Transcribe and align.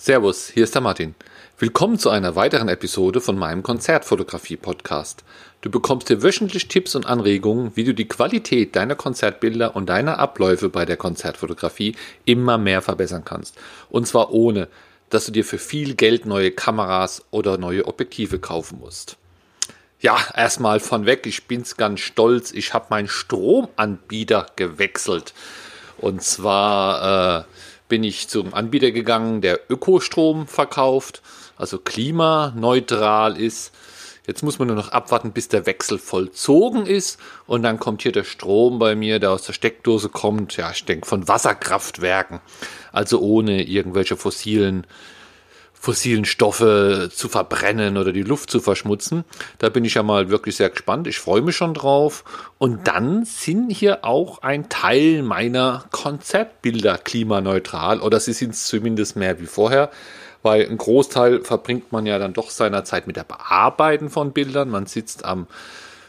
Servus, 0.00 0.48
hier 0.48 0.62
ist 0.62 0.76
der 0.76 0.80
Martin. 0.80 1.16
Willkommen 1.58 1.98
zu 1.98 2.08
einer 2.08 2.36
weiteren 2.36 2.68
Episode 2.68 3.20
von 3.20 3.36
meinem 3.36 3.64
Konzertfotografie-Podcast. 3.64 5.24
Du 5.60 5.72
bekommst 5.72 6.06
hier 6.06 6.22
wöchentlich 6.22 6.68
Tipps 6.68 6.94
und 6.94 7.04
Anregungen, 7.04 7.72
wie 7.74 7.82
du 7.82 7.92
die 7.92 8.06
Qualität 8.06 8.76
deiner 8.76 8.94
Konzertbilder 8.94 9.74
und 9.74 9.88
deiner 9.88 10.20
Abläufe 10.20 10.68
bei 10.68 10.84
der 10.84 10.96
Konzertfotografie 10.96 11.96
immer 12.24 12.58
mehr 12.58 12.80
verbessern 12.80 13.24
kannst. 13.24 13.56
Und 13.90 14.06
zwar 14.06 14.32
ohne, 14.32 14.68
dass 15.10 15.26
du 15.26 15.32
dir 15.32 15.44
für 15.44 15.58
viel 15.58 15.96
Geld 15.96 16.26
neue 16.26 16.52
Kameras 16.52 17.24
oder 17.32 17.58
neue 17.58 17.84
Objektive 17.86 18.38
kaufen 18.38 18.78
musst. 18.78 19.16
Ja, 19.98 20.16
erstmal 20.32 20.78
von 20.78 21.06
weg, 21.06 21.26
ich 21.26 21.48
bin's 21.48 21.76
ganz 21.76 21.98
stolz, 21.98 22.52
ich 22.52 22.72
habe 22.72 22.86
meinen 22.90 23.08
Stromanbieter 23.08 24.46
gewechselt. 24.54 25.34
Und 25.96 26.22
zwar 26.22 27.40
äh, 27.40 27.44
bin 27.88 28.04
ich 28.04 28.28
zum 28.28 28.54
Anbieter 28.54 28.90
gegangen, 28.90 29.40
der 29.40 29.60
Ökostrom 29.70 30.46
verkauft, 30.46 31.22
also 31.56 31.78
klimaneutral 31.78 33.36
ist. 33.36 33.72
Jetzt 34.26 34.42
muss 34.42 34.58
man 34.58 34.68
nur 34.68 34.76
noch 34.76 34.90
abwarten, 34.90 35.32
bis 35.32 35.48
der 35.48 35.64
Wechsel 35.64 35.98
vollzogen 35.98 36.84
ist. 36.84 37.18
Und 37.46 37.62
dann 37.62 37.78
kommt 37.78 38.02
hier 38.02 38.12
der 38.12 38.24
Strom 38.24 38.78
bei 38.78 38.94
mir, 38.94 39.20
der 39.20 39.30
aus 39.30 39.44
der 39.44 39.54
Steckdose 39.54 40.10
kommt. 40.10 40.58
Ja, 40.58 40.70
ich 40.70 40.84
denke 40.84 41.06
von 41.06 41.26
Wasserkraftwerken. 41.26 42.40
Also 42.92 43.20
ohne 43.20 43.62
irgendwelche 43.66 44.16
fossilen 44.16 44.86
fossilen 45.80 46.24
Stoffe 46.24 47.08
zu 47.14 47.28
verbrennen 47.28 47.96
oder 47.96 48.12
die 48.12 48.22
Luft 48.22 48.50
zu 48.50 48.60
verschmutzen. 48.60 49.24
Da 49.58 49.68
bin 49.68 49.84
ich 49.84 49.94
ja 49.94 50.02
mal 50.02 50.28
wirklich 50.28 50.56
sehr 50.56 50.70
gespannt. 50.70 51.06
Ich 51.06 51.18
freue 51.18 51.40
mich 51.40 51.56
schon 51.56 51.74
drauf. 51.74 52.24
Und 52.58 52.88
dann 52.88 53.24
sind 53.24 53.70
hier 53.70 54.04
auch 54.04 54.42
ein 54.42 54.68
Teil 54.68 55.22
meiner 55.22 55.84
Konzertbilder 55.90 56.98
klimaneutral 56.98 58.00
oder 58.00 58.18
sie 58.18 58.32
sind 58.32 58.54
es 58.54 58.66
zumindest 58.66 59.16
mehr 59.16 59.40
wie 59.40 59.46
vorher. 59.46 59.90
Weil 60.42 60.68
ein 60.68 60.78
Großteil 60.78 61.44
verbringt 61.44 61.92
man 61.92 62.06
ja 62.06 62.18
dann 62.18 62.32
doch 62.32 62.50
seiner 62.50 62.84
Zeit 62.84 63.06
mit 63.06 63.16
der 63.16 63.24
Bearbeiten 63.24 64.10
von 64.10 64.32
Bildern. 64.32 64.70
Man 64.70 64.86
sitzt 64.86 65.24
am 65.24 65.46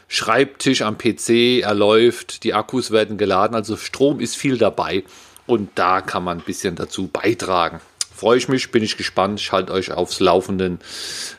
Schreibtisch, 0.08 0.82
am 0.82 0.98
PC, 0.98 1.62
er 1.62 1.74
läuft, 1.74 2.42
die 2.42 2.54
Akkus 2.54 2.90
werden 2.90 3.16
geladen, 3.16 3.54
also 3.54 3.76
Strom 3.76 4.18
ist 4.18 4.36
viel 4.36 4.58
dabei 4.58 5.04
und 5.46 5.70
da 5.76 6.00
kann 6.00 6.24
man 6.24 6.38
ein 6.38 6.44
bisschen 6.44 6.74
dazu 6.74 7.06
beitragen 7.06 7.80
freue 8.20 8.36
ich 8.36 8.48
mich, 8.48 8.70
bin 8.70 8.82
ich 8.82 8.98
gespannt. 8.98 9.40
Ich 9.40 9.50
halte 9.50 9.72
euch 9.72 9.92
aufs 9.92 10.20
Laufenden, 10.20 10.78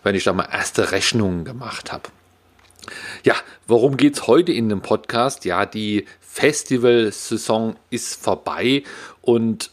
wenn 0.02 0.16
ich 0.16 0.24
da 0.24 0.34
mal 0.34 0.50
erste 0.52 0.92
Rechnungen 0.92 1.46
gemacht 1.46 1.92
habe. 1.92 2.10
Ja, 3.24 3.36
worum 3.68 3.98
geht 3.98 4.16
es 4.16 4.26
heute 4.26 4.52
in 4.52 4.68
dem 4.68 4.82
Podcast? 4.82 5.46
Ja, 5.46 5.68
die 5.68 6.08
Festivalsaison 6.22 7.76
ist 7.92 8.20
vorbei 8.20 8.82
und 9.22 9.70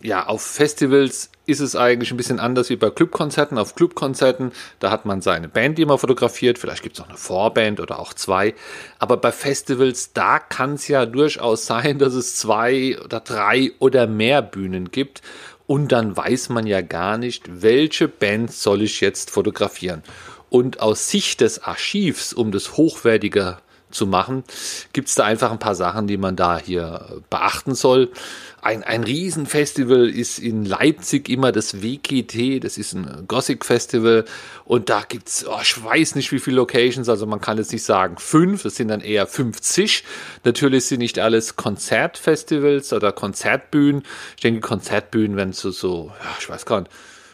ja, 0.00 0.26
auf 0.26 0.42
Festivals 0.42 1.30
ist 1.48 1.60
es 1.60 1.74
eigentlich 1.74 2.10
ein 2.10 2.18
bisschen 2.18 2.40
anders 2.40 2.68
wie 2.68 2.76
bei 2.76 2.90
Clubkonzerten. 2.90 3.56
Auf 3.56 3.74
Clubkonzerten, 3.74 4.52
da 4.80 4.90
hat 4.90 5.06
man 5.06 5.22
seine 5.22 5.48
Band, 5.48 5.78
man 5.78 5.98
fotografiert. 5.98 6.58
Vielleicht 6.58 6.82
gibt 6.82 6.98
es 6.98 7.02
auch 7.02 7.08
eine 7.08 7.16
Vorband 7.16 7.80
oder 7.80 7.98
auch 7.98 8.12
zwei. 8.12 8.54
Aber 8.98 9.16
bei 9.16 9.32
Festivals, 9.32 10.12
da 10.12 10.38
kann 10.38 10.74
es 10.74 10.88
ja 10.88 11.06
durchaus 11.06 11.64
sein, 11.64 11.98
dass 11.98 12.14
es 12.14 12.36
zwei 12.36 12.98
oder 13.02 13.20
drei 13.20 13.72
oder 13.78 14.06
mehr 14.06 14.42
Bühnen 14.42 14.90
gibt 14.90 15.22
und 15.66 15.92
dann 15.92 16.16
weiß 16.16 16.50
man 16.50 16.66
ja 16.66 16.82
gar 16.82 17.18
nicht, 17.18 17.62
welche 17.62 18.08
Bands 18.08 18.62
soll 18.62 18.82
ich 18.82 19.00
jetzt 19.00 19.30
fotografieren. 19.30 20.02
Und 20.50 20.80
aus 20.80 21.08
Sicht 21.08 21.40
des 21.40 21.62
Archivs, 21.62 22.32
um 22.32 22.52
das 22.52 22.76
hochwertiger 22.76 23.60
zu 23.90 24.06
machen, 24.06 24.44
gibt 24.92 25.08
es 25.08 25.14
da 25.14 25.24
einfach 25.24 25.50
ein 25.50 25.58
paar 25.58 25.74
Sachen, 25.74 26.06
die 26.06 26.16
man 26.16 26.36
da 26.36 26.58
hier 26.58 27.22
beachten 27.30 27.74
soll. 27.74 28.10
Ein, 28.60 28.82
ein 28.82 29.04
Riesenfestival 29.04 30.08
ist 30.08 30.38
in 30.38 30.64
Leipzig 30.64 31.28
immer 31.28 31.52
das 31.52 31.80
WGT, 31.80 32.62
das 32.62 32.76
ist 32.76 32.92
ein 32.92 33.24
Gothic 33.28 33.64
Festival 33.64 34.24
und 34.64 34.90
da 34.90 35.04
gibt's, 35.08 35.46
oh, 35.48 35.58
ich 35.62 35.82
weiß 35.82 36.16
nicht 36.16 36.32
wie 36.32 36.40
viele 36.40 36.56
Locations, 36.56 37.08
also 37.08 37.24
man 37.26 37.40
kann 37.40 37.56
jetzt 37.56 37.72
nicht 37.72 37.84
sagen 37.84 38.16
fünf, 38.18 38.64
das 38.64 38.76
sind 38.76 38.88
dann 38.88 39.00
eher 39.00 39.26
50. 39.26 40.04
Natürlich 40.44 40.86
sind 40.86 40.98
nicht 40.98 41.18
alles 41.18 41.56
Konzertfestivals 41.56 42.92
oder 42.92 43.12
Konzertbühnen. 43.12 44.02
Ich 44.36 44.42
denke, 44.42 44.60
Konzertbühnen 44.60 45.36
werden 45.36 45.52
so, 45.52 45.70
so, 45.70 46.12
ja, 46.22 46.36
ich 46.40 46.48
weiß 46.48 46.66
gar 46.66 46.80
nicht, 46.80 46.92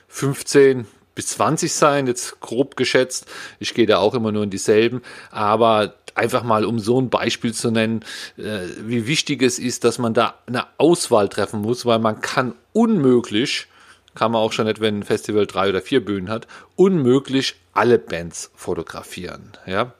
15 0.08 0.86
bis 1.14 1.28
20 1.28 1.72
sein, 1.72 2.06
jetzt 2.06 2.40
grob 2.40 2.76
geschätzt. 2.76 3.26
Ich 3.58 3.74
gehe 3.74 3.86
da 3.86 3.98
auch 3.98 4.14
immer 4.14 4.32
nur 4.32 4.42
in 4.42 4.50
dieselben, 4.50 5.02
aber 5.30 5.94
einfach 6.14 6.42
mal 6.44 6.64
um 6.64 6.78
so 6.78 7.00
ein 7.00 7.10
Beispiel 7.10 7.52
zu 7.52 7.70
nennen, 7.70 8.04
äh, 8.36 8.60
wie 8.80 9.06
wichtig 9.06 9.42
es 9.42 9.58
ist, 9.58 9.84
dass 9.84 9.98
man 9.98 10.14
da 10.14 10.34
eine 10.46 10.66
Auswahl 10.78 11.28
treffen 11.28 11.60
muss, 11.60 11.86
weil 11.86 11.98
man 11.98 12.20
kann 12.20 12.54
unmöglich, 12.72 13.66
kann 14.14 14.32
man 14.32 14.40
auch 14.40 14.52
schon 14.52 14.66
nicht, 14.66 14.80
wenn 14.80 15.00
ein 15.00 15.02
Festival 15.02 15.46
drei 15.46 15.68
oder 15.68 15.82
vier 15.82 16.04
Bühnen 16.04 16.30
hat, 16.30 16.46
unmöglich 16.76 17.56
alle 17.72 17.98
Bands 17.98 18.50
fotografieren. 18.54 19.52
Ja. 19.66 19.92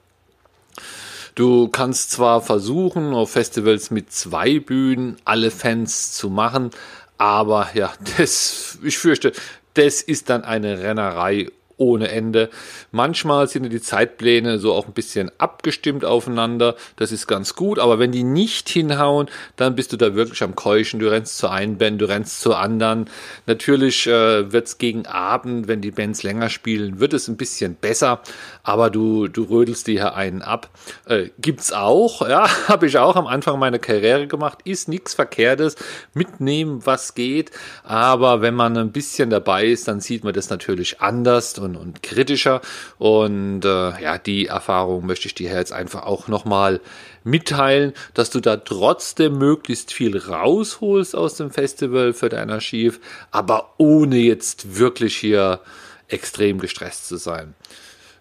Du 1.35 1.67
kannst 1.67 2.11
zwar 2.11 2.41
versuchen, 2.41 3.13
auf 3.13 3.31
Festivals 3.31 3.91
mit 3.91 4.11
zwei 4.13 4.59
Bühnen 4.59 5.17
alle 5.25 5.51
Fans 5.51 6.13
zu 6.13 6.29
machen, 6.29 6.71
aber 7.17 7.69
ja, 7.73 7.93
das, 8.17 8.79
ich 8.83 8.97
fürchte, 8.97 9.33
das 9.75 10.01
ist 10.01 10.29
dann 10.29 10.43
eine 10.43 10.81
Rennerei 10.81 11.47
ohne 11.77 12.09
Ende. 12.09 12.49
Manchmal 12.91 13.47
sind 13.47 13.69
die 13.69 13.81
Zeitpläne 13.81 14.59
so 14.59 14.73
auch 14.73 14.87
ein 14.87 14.93
bisschen 14.93 15.31
abgestimmt 15.37 16.05
aufeinander. 16.05 16.75
Das 16.95 17.11
ist 17.11 17.27
ganz 17.27 17.55
gut. 17.55 17.79
Aber 17.79 17.99
wenn 17.99 18.11
die 18.11 18.23
nicht 18.23 18.69
hinhauen, 18.69 19.27
dann 19.55 19.75
bist 19.75 19.93
du 19.93 19.97
da 19.97 20.15
wirklich 20.15 20.43
am 20.43 20.55
Keuchen. 20.55 20.99
Du 20.99 21.09
rennst 21.09 21.37
zur 21.37 21.51
einen 21.51 21.77
Band, 21.77 22.01
du 22.01 22.05
rennst 22.05 22.41
zur 22.41 22.57
anderen. 22.57 23.09
Natürlich 23.45 24.07
äh, 24.07 24.51
wird 24.51 24.67
es 24.67 24.77
gegen 24.77 25.05
Abend, 25.05 25.67
wenn 25.67 25.81
die 25.81 25.91
Bands 25.91 26.23
länger 26.23 26.49
spielen, 26.49 26.99
wird 26.99 27.13
es 27.13 27.27
ein 27.27 27.37
bisschen 27.37 27.75
besser. 27.75 28.21
Aber 28.63 28.89
du, 28.89 29.27
du 29.27 29.43
rödelst 29.43 29.87
dir 29.87 29.93
hier 29.93 30.15
einen 30.15 30.41
ab. 30.41 30.69
Äh, 31.05 31.29
gibt's 31.39 31.71
auch, 31.71 32.27
ja, 32.27 32.47
habe 32.67 32.87
ich 32.87 32.97
auch 32.97 33.15
am 33.15 33.27
Anfang 33.27 33.59
meiner 33.59 33.79
Karriere 33.79 34.27
gemacht. 34.27 34.59
Ist 34.63 34.87
nichts 34.87 35.13
Verkehrtes. 35.13 35.75
Mitnehmen, 36.13 36.85
was 36.85 37.15
geht. 37.15 37.51
Aber 37.83 38.41
wenn 38.41 38.55
man 38.55 38.77
ein 38.77 38.91
bisschen 38.91 39.29
dabei 39.29 39.65
ist, 39.65 39.87
dann 39.87 39.99
sieht 39.99 40.23
man 40.23 40.33
das 40.33 40.49
natürlich 40.49 41.01
anders 41.01 41.53
und 41.73 42.03
kritischer. 42.03 42.61
Und 42.97 43.63
äh, 43.65 44.01
ja, 44.01 44.17
die 44.17 44.47
Erfahrung 44.47 45.05
möchte 45.05 45.27
ich 45.27 45.35
dir 45.35 45.51
jetzt 45.51 45.71
einfach 45.71 46.03
auch 46.03 46.27
nochmal 46.27 46.81
mitteilen, 47.23 47.93
dass 48.13 48.29
du 48.29 48.39
da 48.39 48.57
trotzdem 48.57 49.37
möglichst 49.37 49.93
viel 49.93 50.17
rausholst 50.17 51.15
aus 51.15 51.35
dem 51.35 51.49
Festival 51.49 52.13
für 52.13 52.29
dein 52.29 52.51
Archiv, 52.51 52.99
aber 53.31 53.73
ohne 53.77 54.17
jetzt 54.17 54.77
wirklich 54.77 55.15
hier 55.15 55.61
extrem 56.07 56.59
gestresst 56.59 57.07
zu 57.07 57.17
sein. 57.17 57.55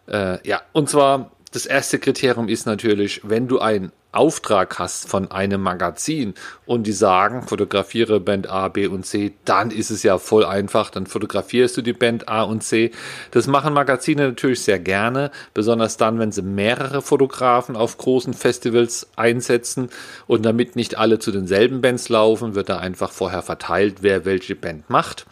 Äh, 0.07 0.47
ja, 0.49 0.63
und 0.73 0.89
zwar 0.89 1.33
das 1.55 1.67
erste 1.67 2.01
Kriterium 2.01 2.49
ist 2.49 2.67
natürlich, 2.67 3.21
wenn 3.23 3.47
du 3.47 3.61
einen 3.61 3.93
Auftrag 4.11 4.81
hast 4.81 5.09
von 5.09 5.31
einem 5.31 5.61
Magazin 5.61 6.35
und 6.67 6.85
die 6.85 6.93
sagen, 6.93 7.47
fotografiere 7.47 8.19
Band 8.19 8.51
A, 8.51 8.67
B 8.67 8.89
und 8.89 9.07
C, 9.07 9.35
dann 9.45 9.71
ist 9.71 9.91
es 9.91 10.03
ja 10.03 10.19
voll 10.19 10.45
einfach, 10.45 10.91
dann 10.91 11.07
fotografierst 11.07 11.77
du 11.77 11.83
die 11.83 11.93
Band 11.93 12.29
A 12.29 12.43
und 12.43 12.65
C. 12.65 12.91
Das 13.31 13.47
machen 13.47 13.73
Magazine 13.73 14.29
natürlich 14.29 14.63
sehr 14.63 14.81
gerne, 14.81 15.31
besonders 15.53 15.97
dann, 15.97 16.19
wenn 16.19 16.33
sie 16.33 16.43
mehrere 16.43 17.03
Fotografen 17.03 17.77
auf 17.77 17.99
großen 17.99 18.35
Festivals 18.35 19.09
einsetzen 19.15 19.91
und 20.27 20.45
damit 20.45 20.75
nicht 20.75 20.99
alle 20.99 21.21
zu 21.21 21.31
denselben 21.31 21.81
Bands 21.81 22.09
laufen, 22.09 22.57
wird 22.57 22.69
da 22.69 22.79
einfach 22.79 23.13
vorher 23.13 23.43
verteilt, 23.43 23.99
wer 24.01 24.25
welche 24.25 24.57
Band 24.57 24.91
macht 24.91 25.25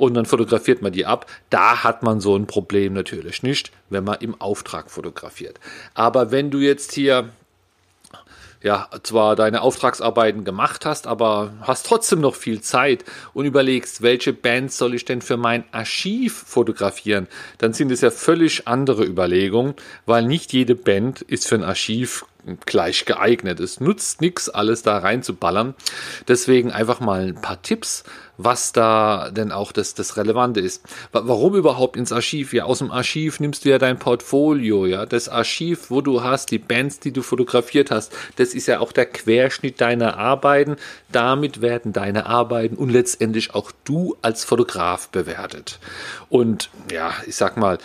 und 0.00 0.14
dann 0.14 0.24
fotografiert 0.24 0.80
man 0.80 0.92
die 0.92 1.04
ab. 1.04 1.26
Da 1.50 1.84
hat 1.84 2.02
man 2.02 2.20
so 2.20 2.34
ein 2.34 2.46
Problem 2.46 2.94
natürlich 2.94 3.42
nicht, 3.42 3.70
wenn 3.90 4.04
man 4.04 4.18
im 4.20 4.40
Auftrag 4.40 4.90
fotografiert. 4.90 5.60
Aber 5.94 6.30
wenn 6.30 6.50
du 6.50 6.58
jetzt 6.58 6.92
hier 6.92 7.28
ja, 8.62 8.88
zwar 9.02 9.36
deine 9.36 9.62
Auftragsarbeiten 9.62 10.44
gemacht 10.44 10.84
hast, 10.84 11.06
aber 11.06 11.52
hast 11.62 11.86
trotzdem 11.86 12.20
noch 12.20 12.34
viel 12.34 12.60
Zeit 12.60 13.04
und 13.32 13.46
überlegst, 13.46 14.02
welche 14.02 14.32
Bands 14.32 14.76
soll 14.76 14.94
ich 14.94 15.06
denn 15.06 15.22
für 15.22 15.38
mein 15.38 15.64
Archiv 15.72 16.44
fotografieren, 16.46 17.26
dann 17.58 17.72
sind 17.72 17.90
es 17.90 18.02
ja 18.02 18.10
völlig 18.10 18.68
andere 18.68 19.04
Überlegungen, 19.04 19.74
weil 20.04 20.24
nicht 20.26 20.52
jede 20.52 20.74
Band 20.74 21.22
ist 21.22 21.48
für 21.48 21.54
ein 21.54 21.64
Archiv 21.64 22.26
gleich 22.66 23.04
geeignet. 23.04 23.60
Es 23.60 23.80
nutzt 23.80 24.20
nichts, 24.20 24.48
alles 24.48 24.82
da 24.82 24.98
reinzuballern. 24.98 25.74
Deswegen 26.28 26.72
einfach 26.72 27.00
mal 27.00 27.28
ein 27.28 27.40
paar 27.40 27.62
Tipps, 27.62 28.04
was 28.42 28.72
da 28.72 29.30
denn 29.30 29.52
auch 29.52 29.70
das, 29.72 29.94
das 29.94 30.16
Relevante 30.16 30.60
ist. 30.60 30.82
Warum 31.12 31.54
überhaupt 31.54 31.96
ins 31.96 32.12
Archiv? 32.12 32.54
Ja, 32.54 32.64
aus 32.64 32.78
dem 32.78 32.90
Archiv 32.90 33.38
nimmst 33.38 33.64
du 33.64 33.68
ja 33.68 33.78
dein 33.78 33.98
Portfolio, 33.98 34.86
ja. 34.86 35.04
Das 35.04 35.28
Archiv, 35.28 35.90
wo 35.90 36.00
du 36.00 36.22
hast, 36.22 36.50
die 36.50 36.58
Bands, 36.58 37.00
die 37.00 37.12
du 37.12 37.22
fotografiert 37.22 37.90
hast, 37.90 38.12
das 38.36 38.54
ist 38.54 38.66
ja 38.66 38.80
auch 38.80 38.92
der 38.92 39.06
Querschnitt 39.06 39.80
deiner 39.80 40.16
Arbeiten. 40.16 40.76
Damit 41.12 41.60
werden 41.60 41.92
deine 41.92 42.26
Arbeiten 42.26 42.76
und 42.76 42.90
letztendlich 42.90 43.54
auch 43.54 43.72
du 43.84 44.16
als 44.22 44.44
Fotograf 44.44 45.08
bewertet. 45.08 45.78
Und 46.30 46.70
ja, 46.90 47.12
ich 47.26 47.36
sag 47.36 47.56
mal, 47.56 47.78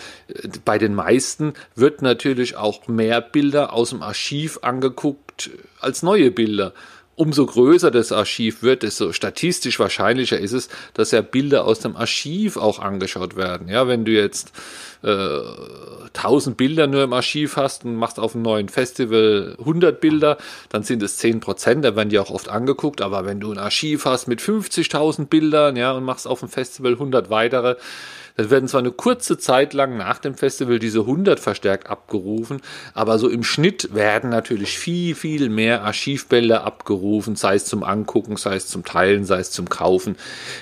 bei 0.64 0.78
den 0.78 0.94
meisten 0.94 1.52
wird 1.74 2.00
natürlich 2.00 2.56
auch 2.56 2.88
mehr 2.88 3.20
Bilder 3.20 3.72
aus 3.72 3.90
dem 3.90 4.02
Archiv 4.02 4.45
angeguckt 4.62 5.50
als 5.80 6.02
neue 6.02 6.30
Bilder. 6.30 6.72
umso 7.16 7.46
größer 7.46 7.90
das 7.90 8.12
Archiv 8.12 8.62
wird, 8.62 8.82
desto 8.82 9.12
statistisch 9.12 9.78
wahrscheinlicher 9.78 10.38
ist 10.38 10.52
es, 10.52 10.68
dass 10.94 11.10
ja 11.10 11.22
Bilder 11.22 11.64
aus 11.64 11.80
dem 11.80 11.96
Archiv 11.96 12.58
auch 12.58 12.78
angeschaut 12.78 13.36
werden. 13.36 13.68
Ja, 13.68 13.88
wenn 13.88 14.04
du 14.04 14.12
jetzt 14.12 14.52
äh, 15.02 15.40
1000 16.14 16.56
Bilder 16.56 16.86
nur 16.86 17.04
im 17.04 17.12
Archiv 17.14 17.56
hast 17.56 17.84
und 17.84 17.96
machst 17.96 18.20
auf 18.20 18.34
einem 18.34 18.42
neuen 18.42 18.68
Festival 18.68 19.56
100 19.58 20.00
Bilder, 20.00 20.36
dann 20.68 20.82
sind 20.82 21.02
es 21.02 21.16
10 21.16 21.40
Prozent, 21.40 21.84
da 21.84 21.96
werden 21.96 22.10
die 22.10 22.18
auch 22.18 22.30
oft 22.30 22.50
angeguckt. 22.50 23.00
Aber 23.00 23.24
wenn 23.24 23.40
du 23.40 23.50
ein 23.50 23.58
Archiv 23.58 24.04
hast 24.04 24.28
mit 24.28 24.40
50.000 24.40 25.26
Bildern, 25.26 25.76
ja, 25.76 25.92
und 25.92 26.04
machst 26.04 26.28
auf 26.28 26.40
dem 26.40 26.50
Festival 26.50 26.92
100 26.92 27.30
weitere, 27.30 27.76
dann 28.36 28.50
werden 28.50 28.68
zwar 28.68 28.80
eine 28.80 28.92
kurze 28.92 29.38
Zeit 29.38 29.72
lang 29.72 29.96
nach 29.96 30.18
dem 30.18 30.34
Festival 30.34 30.78
diese 30.78 31.00
100 31.00 31.40
verstärkt 31.40 31.88
abgerufen, 31.88 32.60
aber 32.94 33.18
so 33.18 33.28
im 33.28 33.42
Schnitt 33.42 33.94
werden 33.94 34.30
natürlich 34.30 34.78
viel, 34.78 35.14
viel 35.14 35.48
mehr 35.48 35.82
Archivbilder 35.82 36.64
abgerufen, 36.64 37.36
sei 37.36 37.54
es 37.54 37.64
zum 37.64 37.82
Angucken, 37.82 38.36
sei 38.36 38.56
es 38.56 38.66
zum 38.66 38.84
Teilen, 38.84 39.24
sei 39.24 39.38
es 39.38 39.50
zum 39.50 39.68
Kaufen, 39.68 40.16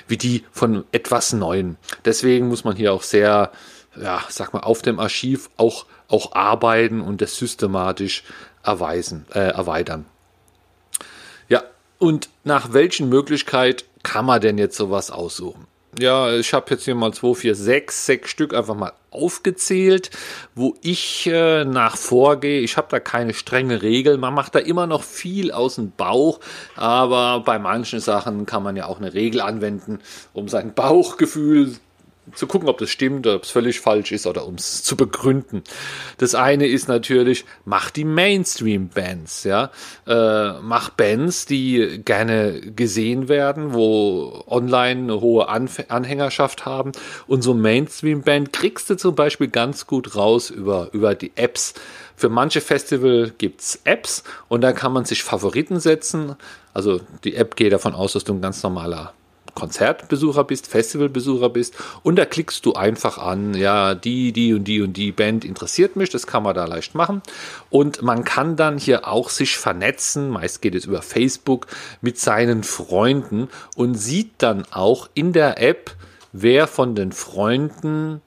wie 0.07 0.17
die 0.17 0.43
von 0.51 0.85
etwas 0.91 1.33
Neuen. 1.33 1.77
Deswegen 2.05 2.47
muss 2.47 2.63
man 2.63 2.77
hier 2.77 2.93
auch 2.93 3.03
sehr, 3.03 3.51
ja, 4.01 4.23
sag 4.29 4.53
mal, 4.53 4.61
auf 4.61 4.81
dem 4.81 4.99
Archiv 4.99 5.49
auch, 5.57 5.85
auch 6.07 6.33
arbeiten 6.33 7.01
und 7.01 7.21
das 7.21 7.37
systematisch 7.37 8.23
erweisen, 8.63 9.25
äh, 9.33 9.39
erweitern. 9.39 10.05
Ja, 11.49 11.63
und 11.99 12.29
nach 12.45 12.71
welchen 12.71 13.09
Möglichkeiten 13.09 13.83
kann 14.01 14.25
man 14.25 14.39
denn 14.39 14.57
jetzt 14.57 14.77
sowas 14.77 15.11
aussuchen? 15.11 15.67
Ja, 15.97 16.33
ich 16.33 16.53
habe 16.53 16.71
jetzt 16.71 16.83
hier 16.83 16.95
mal 16.95 17.13
2, 17.13 17.35
4, 17.35 17.55
6, 17.55 18.05
6 18.05 18.29
Stück 18.29 18.53
einfach 18.53 18.75
mal 18.75 18.91
aufgezählt, 19.11 20.09
wo 20.53 20.75
ich 20.81 21.25
äh, 21.27 21.63
nach 21.63 21.95
vorgehe. 21.95 22.59
Ich 22.59 22.75
habe 22.75 22.87
da 22.89 22.99
keine 22.99 23.33
strenge 23.33 23.81
Regel. 23.81 24.17
Man 24.17 24.33
macht 24.33 24.55
da 24.55 24.59
immer 24.59 24.87
noch 24.87 25.03
viel 25.03 25.53
aus 25.53 25.75
dem 25.75 25.91
Bauch, 25.91 26.41
aber 26.75 27.39
bei 27.45 27.59
manchen 27.59 28.01
Sachen 28.01 28.45
kann 28.45 28.61
man 28.61 28.75
ja 28.75 28.87
auch 28.87 28.99
eine 28.99 29.13
Regel 29.13 29.39
anwenden, 29.39 29.99
um 30.33 30.49
sein 30.49 30.73
Bauchgefühl 30.73 31.77
zu 32.33 32.47
gucken, 32.47 32.67
ob 32.69 32.77
das 32.79 32.89
stimmt 32.89 33.27
ob 33.27 33.43
es 33.43 33.51
völlig 33.51 33.79
falsch 33.79 34.11
ist 34.11 34.25
oder 34.25 34.45
um 34.47 34.55
es 34.55 34.83
zu 34.83 34.97
begründen. 34.97 35.63
Das 36.17 36.35
eine 36.35 36.67
ist 36.67 36.87
natürlich, 36.87 37.45
mach 37.65 37.91
die 37.91 38.03
Mainstream-Bands, 38.03 39.43
ja. 39.43 39.71
Äh, 40.07 40.59
mach 40.61 40.89
Bands, 40.89 41.45
die 41.45 42.01
gerne 42.03 42.61
gesehen 42.61 43.27
werden, 43.27 43.73
wo 43.73 44.43
online 44.47 45.01
eine 45.01 45.21
hohe 45.21 45.49
Anf 45.49 45.83
Anhängerschaft 45.89 46.65
haben. 46.65 46.91
Und 47.27 47.41
so 47.41 47.53
Mainstream-Band 47.53 48.53
kriegst 48.53 48.89
du 48.89 48.95
zum 48.95 49.15
Beispiel 49.15 49.47
ganz 49.47 49.87
gut 49.87 50.15
raus 50.15 50.49
über, 50.49 50.89
über 50.93 51.15
die 51.15 51.31
Apps. 51.35 51.73
Für 52.15 52.29
manche 52.29 52.61
Festival 52.61 53.33
gibt's 53.37 53.81
Apps 53.83 54.23
und 54.47 54.61
da 54.61 54.71
kann 54.71 54.93
man 54.93 55.05
sich 55.05 55.23
Favoriten 55.23 55.79
setzen. 55.79 56.35
Also 56.73 57.01
die 57.23 57.35
App 57.35 57.55
geht 57.55 57.73
davon 57.73 57.93
aus, 57.93 58.13
dass 58.13 58.23
du 58.23 58.33
ein 58.33 58.41
ganz 58.41 58.63
normaler 58.63 59.13
Konzertbesucher 59.55 60.43
bist, 60.43 60.67
Festivalbesucher 60.67 61.49
bist 61.49 61.75
und 62.03 62.17
da 62.17 62.25
klickst 62.25 62.65
du 62.65 62.73
einfach 62.73 63.17
an, 63.17 63.55
ja, 63.55 63.95
die, 63.95 64.31
die 64.31 64.53
und 64.53 64.65
die 64.65 64.81
und 64.81 64.93
die 64.93 65.11
Band 65.11 65.43
interessiert 65.43 65.95
mich, 65.95 66.09
das 66.09 66.27
kann 66.27 66.43
man 66.43 66.53
da 66.53 66.65
leicht 66.65 66.93
machen 66.93 67.21
und 67.69 68.01
man 68.01 68.23
kann 68.23 68.55
dann 68.55 68.77
hier 68.77 69.07
auch 69.07 69.29
sich 69.29 69.57
vernetzen, 69.57 70.29
meist 70.29 70.61
geht 70.61 70.75
es 70.75 70.85
über 70.85 71.01
Facebook, 71.01 71.67
mit 72.01 72.19
seinen 72.19 72.63
Freunden 72.63 73.49
und 73.75 73.95
sieht 73.95 74.33
dann 74.39 74.65
auch 74.71 75.09
in 75.13 75.33
der 75.33 75.61
App, 75.61 75.95
wer 76.33 76.67
von 76.67 76.93
den 76.93 77.11
Freunden 77.11 78.21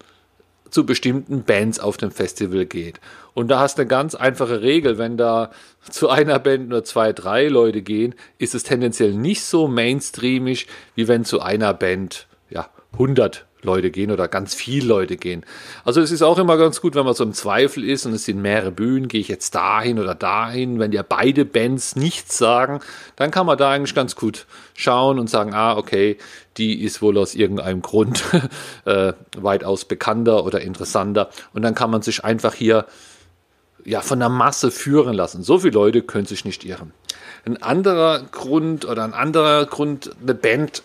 zu 0.71 0.85
bestimmten 0.85 1.45
Bands 1.45 1.79
auf 1.79 1.97
dem 1.97 2.11
Festival 2.11 2.67
geht. 2.67 3.01
Und 3.39 3.47
da 3.47 3.61
hast 3.61 3.79
du 3.79 3.83
eine 3.83 3.89
ganz 3.89 4.17
einfache 4.17 4.63
Regel. 4.63 4.99
Wenn 4.99 5.17
da 5.17 5.51
zu 5.89 6.09
einer 6.09 6.41
Band 6.41 6.71
nur 6.71 6.83
zwei, 6.83 7.13
drei 7.13 7.47
Leute 7.47 7.83
gehen, 7.83 8.17
ist 8.39 8.53
es 8.53 8.65
tendenziell 8.65 9.13
nicht 9.13 9.45
so 9.45 9.69
mainstreamig, 9.69 10.67
wie 10.97 11.07
wenn 11.07 11.25
zu 11.25 11.41
einer 11.41 11.73
Band 11.73 12.27
ja 12.51 12.69
100 12.95 13.47
Leute 13.63 13.93
gehen 13.93 14.11
oder 14.11 14.27
ganz 14.27 14.57
viele 14.57 14.89
Leute 14.89 15.17
gehen. 15.17 15.47
Also 15.85 16.01
es 16.01 16.11
ist 16.11 16.23
auch 16.23 16.39
immer 16.39 16.57
ganz 16.57 16.81
gut, 16.81 16.97
wenn 16.97 17.05
man 17.05 17.15
so 17.15 17.23
im 17.23 17.33
Zweifel 17.33 17.89
ist 17.89 18.07
und 18.07 18.13
es 18.13 18.25
sind 18.25 18.43
mehrere 18.43 18.73
Bühnen, 18.73 19.07
gehe 19.07 19.21
ich 19.21 19.29
jetzt 19.29 19.55
dahin 19.55 20.01
oder 20.01 20.17
dahin. 20.17 20.81
Wenn 20.81 20.91
ja 20.91 21.05
beide 21.09 21.45
Bands 21.45 21.95
nichts 21.95 22.39
sagen, 22.39 22.81
dann 23.15 23.31
kann 23.31 23.47
man 23.47 23.57
da 23.57 23.71
eigentlich 23.71 23.95
ganz 23.95 24.17
gut 24.17 24.47
schauen 24.75 25.21
und 25.21 25.31
sagen, 25.31 25.55
ah, 25.55 25.77
okay, 25.77 26.19
die 26.57 26.83
ist 26.83 27.03
wohl 27.03 27.17
aus 27.17 27.37
irgendeinem 27.37 27.83
Grund 27.83 28.25
äh, 28.85 29.13
weitaus 29.37 29.85
bekannter 29.85 30.45
oder 30.45 30.61
interessanter. 30.61 31.31
Und 31.53 31.63
dann 31.63 31.77
kann 31.77 31.91
man 31.93 32.03
sich 32.03 32.25
einfach 32.25 32.55
hier 32.55 32.85
ja, 33.85 34.01
von 34.01 34.19
der 34.19 34.29
Masse 34.29 34.71
führen 34.71 35.15
lassen. 35.15 35.43
So 35.43 35.59
viele 35.59 35.75
Leute 35.75 36.03
können 36.03 36.27
sich 36.27 36.45
nicht 36.45 36.65
irren. 36.65 36.93
Ein 37.45 37.63
anderer 37.63 38.21
Grund 38.31 38.85
oder 38.85 39.05
ein 39.05 39.15
anderer 39.15 39.67
Grund, 39.67 40.11
eine 40.23 40.35
Band 40.35 40.83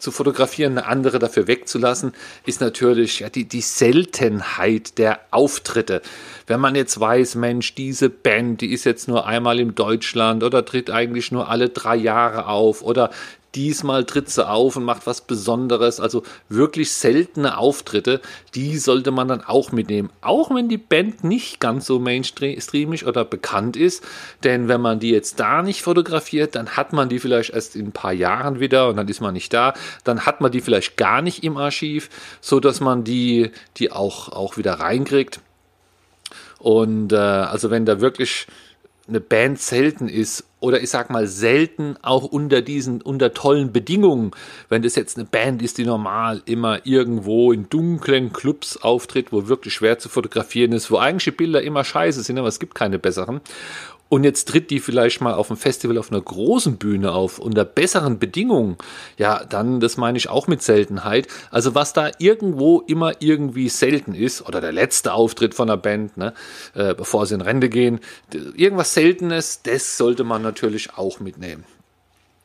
zu 0.00 0.10
fotografieren, 0.10 0.78
eine 0.78 0.86
andere 0.86 1.18
dafür 1.18 1.46
wegzulassen, 1.46 2.12
ist 2.46 2.60
natürlich 2.60 3.20
ja, 3.20 3.28
die, 3.28 3.44
die 3.44 3.60
Seltenheit 3.60 4.98
der 4.98 5.20
Auftritte. 5.30 6.02
Wenn 6.46 6.58
man 6.58 6.74
jetzt 6.74 6.98
weiß, 6.98 7.34
Mensch, 7.34 7.74
diese 7.74 8.08
Band, 8.08 8.62
die 8.62 8.72
ist 8.72 8.84
jetzt 8.84 9.08
nur 9.08 9.26
einmal 9.26 9.60
in 9.60 9.74
Deutschland 9.74 10.42
oder 10.42 10.64
tritt 10.64 10.90
eigentlich 10.90 11.30
nur 11.32 11.48
alle 11.48 11.68
drei 11.68 11.96
Jahre 11.96 12.46
auf 12.46 12.82
oder 12.82 13.10
Diesmal 13.54 14.04
tritt 14.04 14.28
sie 14.30 14.48
auf 14.48 14.76
und 14.76 14.84
macht 14.84 15.06
was 15.06 15.22
Besonderes, 15.22 15.98
also 15.98 16.22
wirklich 16.48 16.92
seltene 16.92 17.58
Auftritte, 17.58 18.20
die 18.54 18.78
sollte 18.78 19.10
man 19.10 19.26
dann 19.26 19.42
auch 19.42 19.72
mitnehmen. 19.72 20.10
Auch 20.20 20.54
wenn 20.54 20.68
die 20.68 20.78
Band 20.78 21.24
nicht 21.24 21.58
ganz 21.58 21.86
so 21.86 21.98
mainstreamig 21.98 23.06
oder 23.06 23.24
bekannt 23.24 23.76
ist, 23.76 24.04
denn 24.44 24.68
wenn 24.68 24.80
man 24.80 25.00
die 25.00 25.10
jetzt 25.10 25.40
da 25.40 25.62
nicht 25.62 25.82
fotografiert, 25.82 26.54
dann 26.54 26.70
hat 26.70 26.92
man 26.92 27.08
die 27.08 27.18
vielleicht 27.18 27.50
erst 27.50 27.74
in 27.74 27.86
ein 27.86 27.92
paar 27.92 28.12
Jahren 28.12 28.60
wieder 28.60 28.88
und 28.88 28.96
dann 28.96 29.08
ist 29.08 29.20
man 29.20 29.34
nicht 29.34 29.52
da, 29.52 29.74
dann 30.04 30.26
hat 30.26 30.40
man 30.40 30.52
die 30.52 30.60
vielleicht 30.60 30.96
gar 30.96 31.20
nicht 31.20 31.42
im 31.42 31.56
Archiv, 31.56 32.08
so 32.40 32.60
dass 32.60 32.80
man 32.80 33.02
die, 33.02 33.50
die 33.78 33.90
auch, 33.90 34.28
auch 34.28 34.56
wieder 34.56 34.74
reinkriegt. 34.74 35.40
Und 36.60 37.12
äh, 37.12 37.16
also 37.16 37.70
wenn 37.70 37.86
da 37.86 38.00
wirklich 38.00 38.46
eine 39.10 39.20
Band 39.20 39.60
selten 39.60 40.08
ist 40.08 40.44
oder 40.60 40.82
ich 40.82 40.90
sag 40.90 41.10
mal 41.10 41.26
selten 41.26 41.96
auch 42.02 42.24
unter 42.24 42.62
diesen 42.62 43.02
unter 43.02 43.34
tollen 43.34 43.72
Bedingungen, 43.72 44.30
wenn 44.68 44.82
das 44.82 44.94
jetzt 44.94 45.18
eine 45.18 45.26
Band 45.26 45.62
ist, 45.62 45.78
die 45.78 45.84
normal 45.84 46.42
immer 46.46 46.86
irgendwo 46.86 47.52
in 47.52 47.68
dunklen 47.68 48.32
Clubs 48.32 48.76
auftritt, 48.78 49.32
wo 49.32 49.48
wirklich 49.48 49.74
schwer 49.74 49.98
zu 49.98 50.08
fotografieren 50.08 50.72
ist, 50.72 50.90
wo 50.90 50.96
eigentlich 50.96 51.24
die 51.24 51.30
Bilder 51.32 51.62
immer 51.62 51.84
scheiße 51.84 52.22
sind, 52.22 52.38
aber 52.38 52.48
es 52.48 52.58
gibt 52.58 52.74
keine 52.74 52.98
besseren 52.98 53.40
und 54.10 54.24
jetzt 54.24 54.48
tritt 54.48 54.70
die 54.70 54.80
vielleicht 54.80 55.20
mal 55.20 55.34
auf 55.34 55.46
dem 55.46 55.56
Festival 55.56 55.96
auf 55.96 56.10
einer 56.10 56.20
großen 56.20 56.76
Bühne 56.76 57.12
auf, 57.12 57.38
unter 57.38 57.64
besseren 57.64 58.18
Bedingungen, 58.18 58.76
ja, 59.16 59.44
dann, 59.44 59.78
das 59.78 59.96
meine 59.96 60.18
ich 60.18 60.28
auch 60.28 60.48
mit 60.48 60.62
Seltenheit. 60.62 61.28
Also 61.52 61.76
was 61.76 61.92
da 61.92 62.10
irgendwo 62.18 62.80
immer 62.80 63.22
irgendwie 63.22 63.68
selten 63.68 64.14
ist, 64.14 64.42
oder 64.46 64.60
der 64.60 64.72
letzte 64.72 65.14
Auftritt 65.14 65.54
von 65.54 65.70
einer 65.70 65.76
Band, 65.76 66.16
ne, 66.16 66.34
äh, 66.74 66.92
bevor 66.92 67.24
sie 67.24 67.36
in 67.36 67.40
Rente 67.40 67.68
gehen, 67.68 68.00
irgendwas 68.56 68.94
Seltenes, 68.94 69.62
das 69.62 69.96
sollte 69.96 70.24
man 70.24 70.42
natürlich 70.42 70.92
auch 70.96 71.20
mitnehmen. 71.20 71.64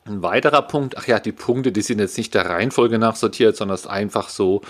Ein 0.06 0.22
weiterer 0.22 0.62
Punkt, 0.62 0.96
ach 0.96 1.08
ja, 1.08 1.18
die 1.18 1.32
Punkte, 1.32 1.72
die 1.72 1.82
sind 1.82 1.98
jetzt 1.98 2.16
nicht 2.16 2.32
der 2.32 2.46
Reihenfolge 2.48 2.96
nach 2.96 3.16
sortiert, 3.16 3.56
sondern 3.56 3.74
es 3.74 3.80
ist 3.82 3.86
einfach 3.88 4.28
so, 4.28 4.60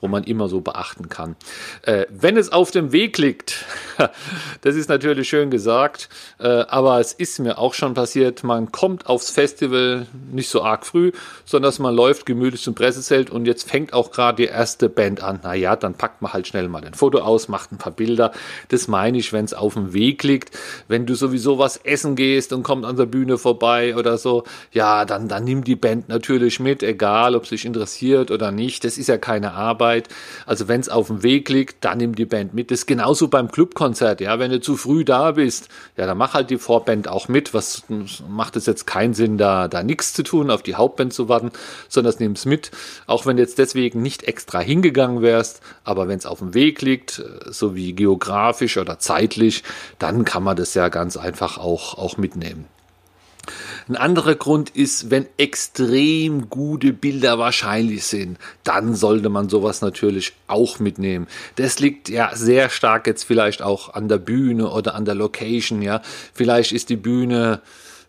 wo 0.00 0.08
man 0.08 0.24
immer 0.24 0.48
so 0.48 0.62
beachten 0.62 1.10
kann. 1.10 1.36
Äh, 1.82 2.06
wenn 2.08 2.38
es 2.38 2.50
auf 2.50 2.70
dem 2.70 2.92
Weg 2.92 3.18
liegt, 3.18 3.66
das 4.62 4.74
ist 4.74 4.88
natürlich 4.88 5.28
schön 5.28 5.50
gesagt, 5.50 6.08
äh, 6.38 6.46
aber 6.46 6.98
es 6.98 7.12
ist 7.12 7.38
mir 7.40 7.58
auch 7.58 7.74
schon 7.74 7.92
passiert, 7.92 8.42
man 8.42 8.72
kommt 8.72 9.06
aufs 9.06 9.30
Festival 9.30 10.06
nicht 10.32 10.48
so 10.48 10.62
arg 10.62 10.86
früh, 10.86 11.12
sondern 11.44 11.68
dass 11.68 11.78
man 11.78 11.94
läuft 11.94 12.24
gemütlich 12.24 12.62
zum 12.62 12.74
Pressezelt 12.74 13.28
und 13.28 13.44
jetzt 13.44 13.68
fängt 13.68 13.92
auch 13.92 14.10
gerade 14.10 14.36
die 14.36 14.48
erste 14.48 14.88
Band 14.88 15.22
an. 15.22 15.40
Naja, 15.42 15.76
dann 15.76 15.92
packt 15.92 16.22
man 16.22 16.32
halt 16.32 16.46
schnell 16.46 16.68
mal 16.68 16.82
ein 16.82 16.94
Foto 16.94 17.18
aus, 17.18 17.48
macht 17.48 17.70
ein 17.70 17.78
paar 17.78 17.92
Bilder. 17.92 18.32
Das 18.68 18.88
meine 18.88 19.18
ich, 19.18 19.34
wenn 19.34 19.44
es 19.44 19.52
auf 19.52 19.74
dem 19.74 19.92
Weg 19.92 20.22
liegt. 20.22 20.58
Wenn 20.88 21.04
du 21.04 21.14
sowieso 21.14 21.58
was 21.58 21.76
essen 21.76 22.16
gehst 22.16 22.54
und 22.54 22.62
kommt 22.62 22.86
an 22.86 22.96
der 22.96 23.06
Bühne 23.06 23.36
vorbei 23.36 23.94
oder 23.94 24.16
so, 24.16 24.44
ja, 24.72 24.85
ja, 24.86 25.04
dann, 25.04 25.26
dann 25.26 25.42
nimm 25.42 25.64
die 25.64 25.74
Band 25.74 26.08
natürlich 26.08 26.60
mit, 26.60 26.84
egal 26.84 27.34
ob 27.34 27.42
es 27.42 27.48
dich 27.48 27.64
interessiert 27.64 28.30
oder 28.30 28.52
nicht. 28.52 28.84
Das 28.84 28.98
ist 28.98 29.08
ja 29.08 29.18
keine 29.18 29.52
Arbeit. 29.52 30.08
Also 30.46 30.68
wenn 30.68 30.80
es 30.80 30.88
auf 30.88 31.08
dem 31.08 31.24
Weg 31.24 31.48
liegt, 31.48 31.84
dann 31.84 31.98
nimm 31.98 32.14
die 32.14 32.24
Band 32.24 32.54
mit. 32.54 32.70
Das 32.70 32.80
ist 32.80 32.86
genauso 32.86 33.26
beim 33.26 33.50
Clubkonzert. 33.50 34.20
Ja, 34.20 34.38
wenn 34.38 34.52
du 34.52 34.60
zu 34.60 34.76
früh 34.76 35.04
da 35.04 35.32
bist, 35.32 35.68
ja, 35.96 36.06
dann 36.06 36.16
mach 36.16 36.34
halt 36.34 36.50
die 36.50 36.58
Vorband 36.58 37.08
auch 37.08 37.26
mit. 37.26 37.52
Was 37.52 37.82
macht 38.28 38.54
es 38.54 38.66
jetzt 38.66 38.86
keinen 38.86 39.12
Sinn, 39.12 39.38
da, 39.38 39.66
da 39.66 39.82
nichts 39.82 40.12
zu 40.12 40.22
tun, 40.22 40.52
auf 40.52 40.62
die 40.62 40.76
Hauptband 40.76 41.12
zu 41.12 41.28
warten, 41.28 41.50
sondern 41.88 42.14
nimm 42.20 42.32
es 42.32 42.46
mit. 42.46 42.70
Auch 43.08 43.26
wenn 43.26 43.38
du 43.38 43.42
jetzt 43.42 43.58
deswegen 43.58 44.02
nicht 44.02 44.22
extra 44.22 44.60
hingegangen 44.60 45.20
wärst, 45.20 45.62
aber 45.82 46.06
wenn 46.06 46.18
es 46.18 46.26
auf 46.26 46.38
dem 46.38 46.54
Weg 46.54 46.80
liegt, 46.82 47.24
so 47.46 47.74
wie 47.74 47.92
geografisch 47.92 48.76
oder 48.76 49.00
zeitlich, 49.00 49.64
dann 49.98 50.24
kann 50.24 50.44
man 50.44 50.56
das 50.56 50.74
ja 50.74 50.90
ganz 50.90 51.16
einfach 51.16 51.58
auch, 51.58 51.98
auch 51.98 52.18
mitnehmen. 52.18 52.66
Ein 53.88 53.96
anderer 53.96 54.34
Grund 54.34 54.70
ist, 54.70 55.10
wenn 55.10 55.26
extrem 55.36 56.50
gute 56.50 56.92
Bilder 56.92 57.38
wahrscheinlich 57.38 58.04
sind, 58.04 58.38
dann 58.64 58.94
sollte 58.94 59.28
man 59.28 59.48
sowas 59.48 59.80
natürlich 59.80 60.32
auch 60.46 60.78
mitnehmen. 60.78 61.26
Das 61.56 61.78
liegt 61.78 62.08
ja 62.08 62.34
sehr 62.34 62.70
stark 62.70 63.06
jetzt 63.06 63.24
vielleicht 63.24 63.62
auch 63.62 63.94
an 63.94 64.08
der 64.08 64.18
Bühne 64.18 64.70
oder 64.70 64.94
an 64.94 65.04
der 65.04 65.14
Location, 65.14 65.82
ja. 65.82 66.02
Vielleicht 66.32 66.72
ist 66.72 66.88
die 66.88 66.96
Bühne 66.96 67.60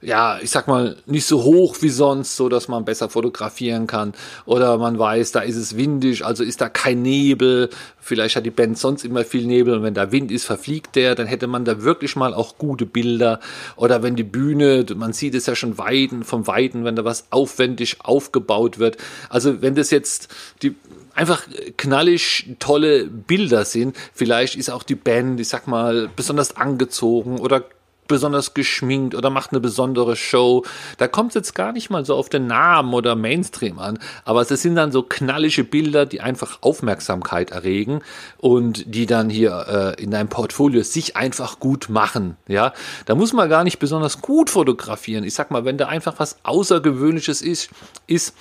ja, 0.01 0.39
ich 0.41 0.51
sag 0.51 0.67
mal, 0.67 0.97
nicht 1.05 1.25
so 1.25 1.43
hoch 1.43 1.77
wie 1.81 1.89
sonst, 1.89 2.35
so 2.35 2.49
dass 2.49 2.67
man 2.67 2.85
besser 2.85 3.09
fotografieren 3.09 3.87
kann. 3.87 4.13
Oder 4.45 4.77
man 4.77 4.99
weiß, 4.99 5.31
da 5.31 5.39
ist 5.39 5.55
es 5.55 5.75
windig, 5.75 6.23
also 6.23 6.43
ist 6.43 6.61
da 6.61 6.69
kein 6.69 7.01
Nebel. 7.01 7.69
Vielleicht 7.99 8.35
hat 8.35 8.45
die 8.45 8.51
Band 8.51 8.77
sonst 8.77 9.03
immer 9.03 9.25
viel 9.25 9.47
Nebel 9.47 9.73
und 9.73 9.83
wenn 9.83 9.95
da 9.95 10.11
Wind 10.11 10.31
ist, 10.31 10.45
verfliegt 10.45 10.95
der. 10.95 11.15
Dann 11.15 11.27
hätte 11.27 11.47
man 11.47 11.65
da 11.65 11.81
wirklich 11.81 12.15
mal 12.15 12.33
auch 12.33 12.57
gute 12.57 12.85
Bilder. 12.85 13.39
Oder 13.75 14.03
wenn 14.03 14.15
die 14.15 14.23
Bühne, 14.23 14.85
man 14.95 15.13
sieht 15.13 15.33
es 15.33 15.47
ja 15.47 15.55
schon 15.55 15.77
weiten, 15.77 16.23
vom 16.23 16.45
Weiten, 16.45 16.85
wenn 16.85 16.95
da 16.95 17.03
was 17.03 17.27
aufwendig 17.31 17.97
aufgebaut 18.01 18.77
wird. 18.77 18.97
Also 19.29 19.61
wenn 19.61 19.75
das 19.75 19.89
jetzt 19.89 20.33
die 20.61 20.75
einfach 21.15 21.41
knallig 21.77 22.55
tolle 22.59 23.05
Bilder 23.05 23.65
sind. 23.65 23.97
Vielleicht 24.13 24.55
ist 24.55 24.69
auch 24.69 24.83
die 24.83 24.95
Band, 24.95 25.39
ich 25.39 25.49
sag 25.49 25.67
mal, 25.67 26.09
besonders 26.15 26.55
angezogen 26.55 27.39
oder 27.39 27.63
besonders 28.07 28.53
geschminkt 28.53 29.15
oder 29.15 29.29
macht 29.29 29.51
eine 29.51 29.59
besondere 29.59 30.15
Show. 30.15 30.63
Da 30.97 31.07
kommt 31.07 31.31
es 31.31 31.35
jetzt 31.35 31.55
gar 31.55 31.71
nicht 31.71 31.89
mal 31.89 32.05
so 32.05 32.15
auf 32.15 32.29
den 32.29 32.47
Namen 32.47 32.93
oder 32.93 33.15
Mainstream 33.15 33.79
an, 33.79 33.99
aber 34.25 34.41
es 34.41 34.49
sind 34.49 34.75
dann 34.75 34.91
so 34.91 35.03
knallige 35.03 35.63
Bilder, 35.63 36.05
die 36.05 36.21
einfach 36.21 36.59
Aufmerksamkeit 36.61 37.51
erregen 37.51 38.01
und 38.37 38.83
die 38.93 39.05
dann 39.05 39.29
hier 39.29 39.95
äh, 39.97 40.03
in 40.03 40.11
deinem 40.11 40.29
Portfolio 40.29 40.83
sich 40.83 41.15
einfach 41.15 41.59
gut 41.59 41.89
machen. 41.89 42.37
Ja, 42.47 42.73
da 43.05 43.15
muss 43.15 43.33
man 43.33 43.49
gar 43.49 43.63
nicht 43.63 43.79
besonders 43.79 44.21
gut 44.21 44.49
fotografieren. 44.49 45.23
Ich 45.23 45.33
sag 45.33 45.51
mal, 45.51 45.65
wenn 45.65 45.77
da 45.77 45.87
einfach 45.87 46.15
was 46.17 46.37
Außergewöhnliches 46.43 47.41
ist, 47.41 47.69
ist 48.07 48.33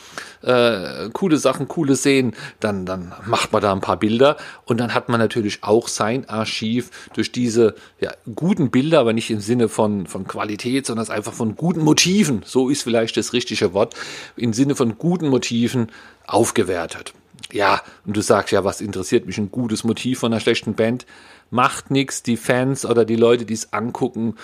äh, 0.43 1.09
coole 1.13 1.39
Sachen, 1.39 1.69
coole 1.69 1.97
Szenen, 1.97 2.35
dann, 2.61 2.87
dann 2.87 3.13
macht 3.27 3.53
man 3.53 3.63
da 3.63 3.73
ein 3.73 3.81
paar 3.81 3.99
Bilder 3.99 4.37
und 4.65 4.79
dann 4.79 4.95
hat 4.95 5.09
man 5.09 5.21
natürlich 5.21 5.63
auch 5.63 5.89
sein 5.89 6.29
Archiv 6.29 6.91
durch 7.15 7.33
diese 7.33 7.75
ja, 8.01 8.13
guten 8.35 8.71
Bilder, 8.71 9.01
aber 9.01 9.13
nicht 9.13 9.31
im 9.31 9.41
Sinne 9.41 9.56
von, 9.69 10.07
von 10.07 10.27
Qualität, 10.27 10.87
sondern 10.87 11.09
einfach 11.09 11.33
von 11.33 11.57
guten 11.57 11.81
Motiven, 11.81 12.43
so 12.45 12.69
ist 12.69 12.83
vielleicht 12.83 13.17
das 13.17 13.33
richtige 13.33 13.73
Wort, 13.73 13.95
im 14.37 14.53
Sinne 14.53 14.77
von 14.77 14.99
guten 14.99 15.29
Motiven 15.29 15.89
aufgewertet. 16.27 17.13
Ja, 17.53 17.83
und 18.05 18.17
du 18.17 18.21
sagst 18.23 18.53
ja, 18.53 18.65
was 18.65 18.81
interessiert 18.81 19.27
mich 19.27 19.39
ein 19.39 19.51
gutes 19.51 19.85
Motiv 19.85 20.21
von 20.21 20.33
einer 20.33 20.41
schlechten 20.41 20.75
Band? 20.75 21.07
Macht 21.51 21.91
nichts, 21.91 22.23
die 22.23 22.37
Fans 22.37 22.85
oder 22.85 23.05
die 23.05 23.17
Leute, 23.17 23.45
die 23.45 23.55
es 23.55 23.73
angucken, 23.73 24.35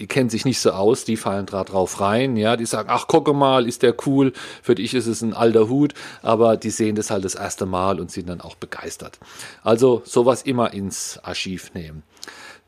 die 0.00 0.06
kennen 0.06 0.30
sich 0.30 0.46
nicht 0.46 0.60
so 0.60 0.70
aus, 0.70 1.04
die 1.04 1.18
fallen 1.18 1.44
da 1.44 1.62
drauf 1.62 2.00
rein, 2.00 2.36
ja, 2.36 2.56
die 2.56 2.64
sagen, 2.64 2.88
ach, 2.90 3.06
gucke 3.06 3.34
mal, 3.34 3.68
ist 3.68 3.82
der 3.82 3.94
cool, 4.06 4.32
für 4.62 4.74
dich 4.74 4.94
ist 4.94 5.06
es 5.06 5.20
ein 5.20 5.34
alter 5.34 5.68
Hut, 5.68 5.92
aber 6.22 6.56
die 6.56 6.70
sehen 6.70 6.96
das 6.96 7.10
halt 7.10 7.24
das 7.24 7.34
erste 7.34 7.66
Mal 7.66 8.00
und 8.00 8.10
sind 8.10 8.28
dann 8.28 8.40
auch 8.40 8.54
begeistert. 8.54 9.18
Also 9.62 10.00
sowas 10.06 10.40
immer 10.42 10.72
ins 10.72 11.20
Archiv 11.22 11.74
nehmen. 11.74 12.02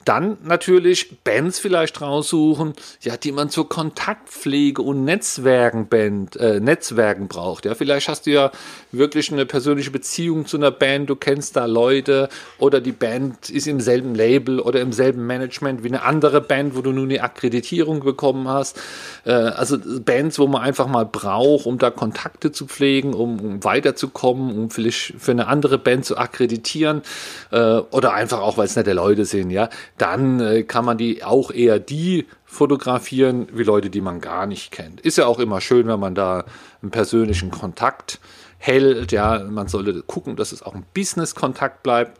Dann 0.05 0.39
natürlich 0.43 1.23
Bands 1.23 1.59
vielleicht 1.59 2.01
raussuchen, 2.01 2.75
ja, 3.03 3.17
die 3.17 3.33
man 3.33 3.51
zur 3.51 3.69
Kontaktpflege 3.69 4.83
und 4.83 5.05
Netzwerken, 5.05 5.87
Band, 5.87 6.37
äh, 6.37 6.61
Netzwerken 6.61 7.29
braucht. 7.29 7.65
Ja, 7.65 7.75
vielleicht 7.75 8.09
hast 8.09 8.27
du 8.27 8.31
ja 8.31 8.51
wirklich 8.91 9.33
eine 9.33 9.47
persönliche 9.47 9.91
Beziehung 9.91 10.47
zu 10.47 10.57
einer 10.57 10.71
Band, 10.71 11.09
du 11.09 11.17
kennst 11.17 11.57
da 11.57 11.67
Leute 11.67 12.29
oder 12.59 12.81
die 12.81 12.93
Band 12.93 13.51
ist 13.51 13.67
im 13.67 13.81
selben 13.81 14.15
Label 14.15 14.61
oder 14.61 14.81
im 14.81 14.93
selben 14.93 15.27
Management 15.27 15.85
wie 15.85 15.89
eine 15.89 16.03
andere 16.03 16.41
Band, 16.41 16.77
wo 16.77 16.83
du 16.83 16.93
nun 16.93 17.11
eine 17.11 17.23
Akkreditierung 17.23 18.01
bekommen 18.01 18.49
hast. 18.49 18.81
Äh, 19.25 19.33
also 19.33 19.79
Bands, 20.05 20.39
wo 20.39 20.49
man 20.49 20.63
einfach 20.63 20.89
mal 20.89 21.07
braucht, 21.07 21.67
um 21.67 21.79
da 21.79 21.91
Kontakte 21.91 22.51
zu 22.51 22.67
pflegen, 22.67 23.15
um, 23.15 23.41
um 23.41 23.65
weiterzukommen, 23.65 24.57
um 24.57 24.71
vielleicht 24.71 25.15
für 25.19 25.31
eine 25.31 25.47
andere 25.47 25.79
Band 25.79 26.05
zu 26.05 26.17
akkreditieren 26.17 27.03
äh, 27.51 27.77
oder 27.91 28.15
einfach 28.15 28.41
auch, 28.41 28.57
weil 28.57 28.67
es 28.67 28.75
nette 28.75 28.93
Leute 28.93 29.25
sind, 29.25 29.51
ja 29.51 29.69
dann 30.03 30.41
äh, 30.41 30.65
kann 30.65 30.85
man 30.85 30.99
die 30.99 31.23
auch 31.23 31.53
eher 31.53 31.79
die 31.79 32.27
fotografieren 32.45 33.47
wie 33.53 33.63
Leute, 33.63 33.89
die 33.89 34.01
man 34.01 34.21
gar 34.21 34.47
nicht 34.47 34.73
kennt. 34.73 35.01
Ist 35.01 35.17
ja 35.17 35.27
auch 35.27 35.39
immer 35.39 35.61
schön, 35.61 35.87
wenn 35.87 36.01
man 36.01 36.17
da 36.17 36.45
einen 36.83 36.91
persönlichen 36.91 37.53
Kontakt 37.53 38.19
hält. 38.59 39.13
Ja, 39.13 39.45
man 39.49 39.69
sollte 39.69 40.03
gucken, 40.03 40.35
dass 40.35 40.51
es 40.51 40.65
auch 40.65 40.75
ein 40.75 40.85
Business-Kontakt 40.93 41.85
bleibt. 41.85 42.19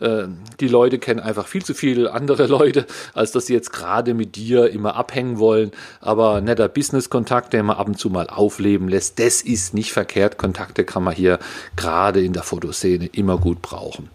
Äh, 0.00 0.28
die 0.58 0.68
Leute 0.68 0.98
kennen 0.98 1.20
einfach 1.20 1.46
viel 1.46 1.62
zu 1.62 1.74
viele 1.74 2.14
andere 2.14 2.46
Leute, 2.58 2.86
als 3.12 3.32
dass 3.32 3.44
sie 3.44 3.52
jetzt 3.52 3.74
gerade 3.74 4.14
mit 4.14 4.36
dir 4.36 4.70
immer 4.70 4.96
abhängen 4.96 5.38
wollen. 5.38 5.72
Aber 6.00 6.40
netter 6.40 6.68
Business-Kontakt, 6.68 7.52
der 7.52 7.62
man 7.62 7.76
ab 7.76 7.88
und 7.88 7.98
zu 7.98 8.08
mal 8.08 8.28
aufleben 8.28 8.88
lässt, 8.88 9.18
das 9.18 9.42
ist 9.42 9.74
nicht 9.74 9.92
verkehrt. 9.92 10.38
Kontakte 10.38 10.84
kann 10.86 11.04
man 11.04 11.14
hier 11.14 11.38
gerade 11.76 12.22
in 12.24 12.32
der 12.32 12.42
Fotoszene 12.42 13.04
immer 13.04 13.36
gut 13.36 13.60
brauchen. 13.60 14.08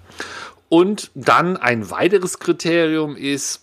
Und 0.73 1.11
dann 1.13 1.55
ein 1.55 1.91
weiteres 1.91 2.39
Kriterium 2.39 3.15
ist, 3.15 3.61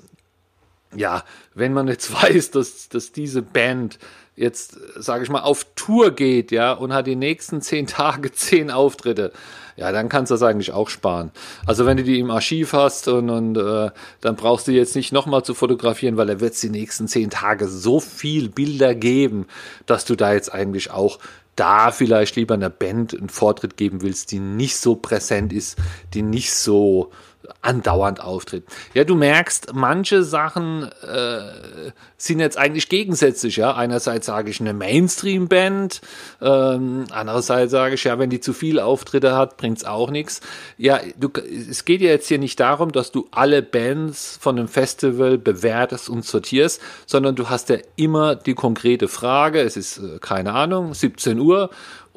ja, 0.94 1.24
wenn 1.54 1.72
man 1.72 1.88
jetzt 1.88 2.12
weiß, 2.22 2.52
dass, 2.52 2.88
dass 2.88 3.10
diese 3.10 3.42
Band 3.42 3.98
jetzt, 4.36 4.78
sage 4.94 5.24
ich 5.24 5.28
mal, 5.28 5.40
auf 5.40 5.66
Tour 5.74 6.12
geht, 6.12 6.52
ja, 6.52 6.72
und 6.72 6.92
hat 6.92 7.08
die 7.08 7.16
nächsten 7.16 7.62
zehn 7.62 7.88
Tage 7.88 8.30
zehn 8.30 8.70
Auftritte, 8.70 9.32
ja, 9.76 9.92
dann 9.92 10.08
kannst 10.08 10.30
du 10.30 10.34
das 10.34 10.42
eigentlich 10.42 10.72
auch 10.72 10.88
sparen. 10.88 11.30
Also 11.66 11.86
wenn 11.86 11.96
du 11.96 12.04
die 12.04 12.18
im 12.18 12.30
Archiv 12.30 12.72
hast 12.72 13.08
und, 13.08 13.30
und 13.30 13.56
äh, 13.56 13.90
dann 14.20 14.36
brauchst 14.36 14.68
du 14.68 14.72
jetzt 14.72 14.96
nicht 14.96 15.12
nochmal 15.12 15.44
zu 15.44 15.54
fotografieren, 15.54 16.16
weil 16.16 16.26
da 16.26 16.40
wird 16.40 16.60
die 16.62 16.70
nächsten 16.70 17.08
zehn 17.08 17.30
Tage 17.30 17.68
so 17.68 18.00
viel 18.00 18.48
Bilder 18.48 18.94
geben, 18.94 19.46
dass 19.86 20.04
du 20.04 20.16
da 20.16 20.32
jetzt 20.32 20.52
eigentlich 20.52 20.90
auch 20.90 21.18
da 21.56 21.90
vielleicht 21.90 22.36
lieber 22.36 22.54
einer 22.54 22.70
Band 22.70 23.14
einen 23.14 23.28
Vortritt 23.28 23.76
geben 23.76 24.02
willst, 24.02 24.32
die 24.32 24.38
nicht 24.38 24.76
so 24.78 24.96
präsent 24.96 25.52
ist, 25.52 25.78
die 26.14 26.22
nicht 26.22 26.54
so 26.54 27.10
andauernd 27.62 28.20
auftritt. 28.20 28.64
Ja, 28.94 29.04
du 29.04 29.14
merkst, 29.14 29.72
manche 29.74 30.22
Sachen 30.22 30.90
äh, 31.02 31.90
sind 32.16 32.40
jetzt 32.40 32.56
eigentlich 32.56 32.88
gegensätzlich. 32.88 33.56
Ja, 33.56 33.74
einerseits 33.74 34.26
sage 34.26 34.50
ich 34.50 34.60
eine 34.60 34.72
Mainstream-Band, 34.72 36.00
ähm, 36.40 37.04
andererseits 37.10 37.72
sage 37.72 37.94
ich 37.94 38.04
ja, 38.04 38.18
wenn 38.18 38.30
die 38.30 38.40
zu 38.40 38.52
viele 38.52 38.84
Auftritte 38.84 39.36
hat, 39.36 39.56
bringt's 39.70 39.84
auch 39.84 40.10
nichts. 40.10 40.40
Ja, 40.78 41.00
du, 41.18 41.30
es 41.70 41.84
geht 41.84 42.00
ja 42.00 42.08
jetzt 42.08 42.26
hier 42.26 42.38
nicht 42.38 42.58
darum, 42.58 42.90
dass 42.90 43.12
du 43.12 43.28
alle 43.30 43.62
Bands 43.62 44.36
von 44.40 44.58
einem 44.58 44.68
Festival 44.68 45.38
bewertest 45.38 46.08
und 46.08 46.24
sortierst, 46.24 46.80
sondern 47.06 47.36
du 47.36 47.48
hast 47.48 47.68
ja 47.68 47.76
immer 47.94 48.34
die 48.34 48.54
konkrete 48.54 49.06
Frage. 49.06 49.60
Es 49.60 49.76
ist 49.76 49.98
äh, 49.98 50.18
keine 50.20 50.52
Ahnung, 50.52 50.92
17 50.92 51.38
Uhr 51.38 51.70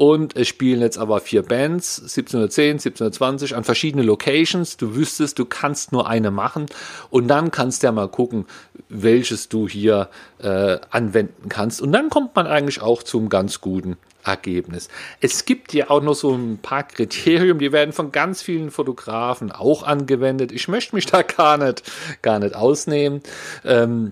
und 0.04 0.36
es 0.36 0.50
spielen 0.50 0.82
jetzt 0.82 0.98
aber 0.98 1.22
vier 1.22 1.44
Bands, 1.44 2.00
1710, 2.00 2.72
1720, 2.72 3.56
an 3.56 3.64
verschiedenen 3.64 4.06
Locations. 4.06 4.76
Du 4.76 4.98
wüsstest, 4.98 5.40
du 5.40 5.46
kannst 5.46 5.94
nur 5.94 6.10
eine 6.10 6.30
machen. 6.30 6.66
Und 7.10 7.30
dann 7.30 7.52
kannst 7.52 7.82
du 7.82 7.88
ja 7.88 7.94
mal 7.94 8.10
gucken, 8.10 8.46
welches 8.90 9.48
du 9.48 9.66
hier 9.70 10.10
äh, 10.40 10.78
anwenden 10.90 11.48
kannst. 11.48 11.82
Und 11.82 11.94
dann 11.94 12.10
kommt 12.10 12.36
man 12.36 12.48
eigentlich 12.48 12.82
auch 12.82 13.02
zum 13.02 13.30
ganz 13.30 13.62
guten 13.62 13.96
Ergebnis. 14.26 14.90
Es 15.22 15.46
gibt 15.46 15.74
ja 15.74 15.90
auch 15.90 16.02
noch 16.02 16.16
so 16.16 16.34
ein 16.34 16.58
paar 16.58 16.84
Kriterien, 16.84 17.58
die 17.58 17.72
werden 17.72 17.94
von 17.94 18.12
ganz 18.12 18.42
vielen 18.42 18.72
Fotografen 18.72 19.54
auch 19.54 19.84
angewendet. 19.84 20.52
Ich 20.52 20.68
möchte 20.68 20.98
mich 20.98 21.06
da 21.06 21.22
gar 21.22 21.58
nicht, 21.58 21.82
gar 22.22 22.40
nicht 22.40 22.56
ausnehmen. 22.56 23.22
Ähm, 23.64 24.12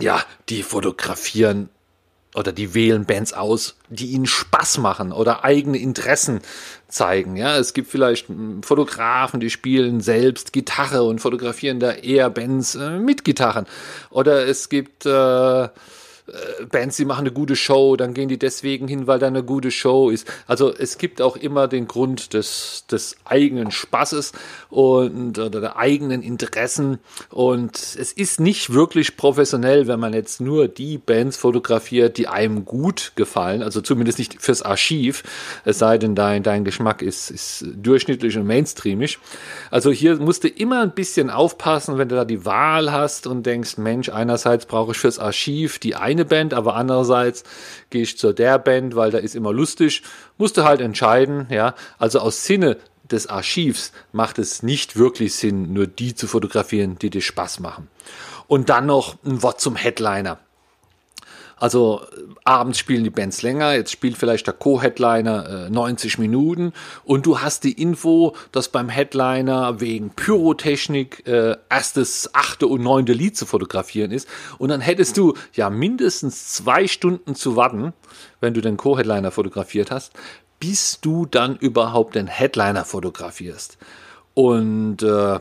ja, 0.00 0.20
die 0.48 0.64
fotografieren 0.64 1.68
oder 2.34 2.52
die 2.52 2.74
wählen 2.74 3.04
Bands 3.04 3.32
aus, 3.32 3.76
die 3.88 4.06
ihnen 4.06 4.26
Spaß 4.26 4.78
machen 4.78 5.12
oder 5.12 5.44
eigene 5.44 5.78
Interessen 5.78 6.40
zeigen. 6.88 7.36
Ja, 7.36 7.56
es 7.56 7.74
gibt 7.74 7.90
vielleicht 7.90 8.26
Fotografen, 8.62 9.40
die 9.40 9.50
spielen 9.50 10.00
selbst 10.00 10.52
Gitarre 10.52 11.04
und 11.04 11.20
fotografieren 11.20 11.80
da 11.80 11.92
eher 11.92 12.30
Bands 12.30 12.74
äh, 12.74 12.98
mit 12.98 13.24
Gitarren. 13.24 13.66
Oder 14.10 14.46
es 14.46 14.68
gibt 14.68 15.06
äh, 15.06 15.68
äh, 16.26 16.64
Bands, 16.64 16.96
die 16.96 17.04
machen 17.04 17.20
eine 17.20 17.32
gute 17.32 17.54
Show, 17.56 17.96
dann 17.96 18.14
gehen 18.14 18.28
die 18.28 18.38
deswegen 18.38 18.88
hin, 18.88 19.06
weil 19.06 19.18
da 19.18 19.26
eine 19.26 19.42
gute 19.42 19.70
Show 19.70 20.10
ist. 20.10 20.30
Also 20.46 20.74
es 20.74 20.96
gibt 20.98 21.20
auch 21.20 21.36
immer 21.36 21.68
den 21.68 21.86
Grund 21.86 22.32
des, 22.32 22.84
des 22.90 23.16
eigenen 23.24 23.70
Spaßes 23.70 24.32
und 24.70 25.38
oder 25.38 25.60
der 25.60 25.76
eigenen 25.76 26.22
Interessen. 26.22 26.98
Und 27.30 27.76
es 27.76 28.12
ist 28.12 28.40
nicht 28.40 28.72
wirklich 28.72 29.16
professionell, 29.16 29.86
wenn 29.86 30.00
man 30.00 30.14
jetzt 30.14 30.40
nur 30.40 30.66
die 30.68 30.98
Bands 30.98 31.36
fotografiert, 31.36 32.16
die 32.16 32.26
einem 32.28 32.64
gut 32.64 33.12
gefallen. 33.16 33.62
Also 33.62 33.82
zumindest 33.82 34.18
nicht 34.18 34.40
fürs 34.40 34.62
Archiv, 34.62 35.24
es 35.64 35.78
sei 35.78 35.98
denn, 35.98 36.14
dein, 36.14 36.42
dein 36.42 36.64
Geschmack 36.64 37.02
ist, 37.02 37.30
ist 37.30 37.66
durchschnittlich 37.76 38.36
und 38.38 38.46
mainstreamig. 38.46 39.18
Also 39.70 39.90
hier 39.90 40.16
musst 40.16 40.44
du 40.44 40.48
immer 40.48 40.80
ein 40.80 40.92
bisschen 40.92 41.28
aufpassen, 41.28 41.98
wenn 41.98 42.08
du 42.08 42.16
da 42.16 42.24
die 42.24 42.46
Wahl 42.46 42.92
hast 42.92 43.26
und 43.26 43.44
denkst, 43.44 43.76
Mensch, 43.76 44.08
einerseits 44.08 44.66
brauche 44.66 44.92
ich 44.92 44.98
fürs 44.98 45.18
Archiv 45.18 45.78
die 45.78 45.94
ein 45.94 46.13
eine 46.14 46.24
Band, 46.24 46.54
aber 46.54 46.76
andererseits 46.76 47.44
gehe 47.90 48.02
ich 48.02 48.18
zu 48.18 48.32
der 48.32 48.58
Band, 48.58 48.96
weil 48.96 49.10
da 49.10 49.18
ist 49.18 49.34
immer 49.34 49.52
lustig. 49.52 50.02
Musste 50.38 50.64
halt 50.64 50.80
entscheiden, 50.80 51.46
ja. 51.50 51.74
Also 51.98 52.20
aus 52.20 52.44
Sinne 52.44 52.76
des 53.10 53.26
Archivs 53.26 53.92
macht 54.12 54.38
es 54.38 54.62
nicht 54.62 54.96
wirklich 54.96 55.34
Sinn, 55.34 55.72
nur 55.72 55.86
die 55.86 56.14
zu 56.14 56.26
fotografieren, 56.26 56.98
die 56.98 57.10
dir 57.10 57.20
Spaß 57.20 57.60
machen. 57.60 57.88
Und 58.46 58.68
dann 58.70 58.86
noch 58.86 59.16
ein 59.24 59.42
Wort 59.42 59.60
zum 59.60 59.76
Headliner. 59.76 60.38
Also 61.56 62.02
abends 62.44 62.78
spielen 62.78 63.04
die 63.04 63.10
Bands 63.10 63.42
länger, 63.42 63.74
jetzt 63.74 63.92
spielt 63.92 64.16
vielleicht 64.16 64.46
der 64.46 64.54
Co-Headliner 64.54 65.66
äh, 65.66 65.70
90 65.70 66.18
Minuten 66.18 66.72
und 67.04 67.26
du 67.26 67.40
hast 67.40 67.64
die 67.64 67.80
Info, 67.80 68.34
dass 68.52 68.68
beim 68.68 68.88
Headliner 68.88 69.80
wegen 69.80 70.10
Pyrotechnik 70.10 71.26
äh, 71.26 71.56
erstes, 71.70 72.34
achte 72.34 72.66
und 72.66 72.82
neunte 72.82 73.12
Lied 73.12 73.36
zu 73.36 73.46
fotografieren 73.46 74.10
ist. 74.10 74.28
Und 74.58 74.68
dann 74.70 74.80
hättest 74.80 75.16
du 75.16 75.34
ja 75.52 75.70
mindestens 75.70 76.52
zwei 76.52 76.86
Stunden 76.86 77.34
zu 77.34 77.56
warten, 77.56 77.92
wenn 78.40 78.54
du 78.54 78.60
den 78.60 78.76
Co-Headliner 78.76 79.30
fotografiert 79.30 79.90
hast, 79.90 80.12
bis 80.58 81.00
du 81.00 81.26
dann 81.26 81.56
überhaupt 81.56 82.14
den 82.14 82.26
Headliner 82.26 82.84
fotografierst. 82.84 83.78
Und 84.34 85.02
äh, 85.02 85.38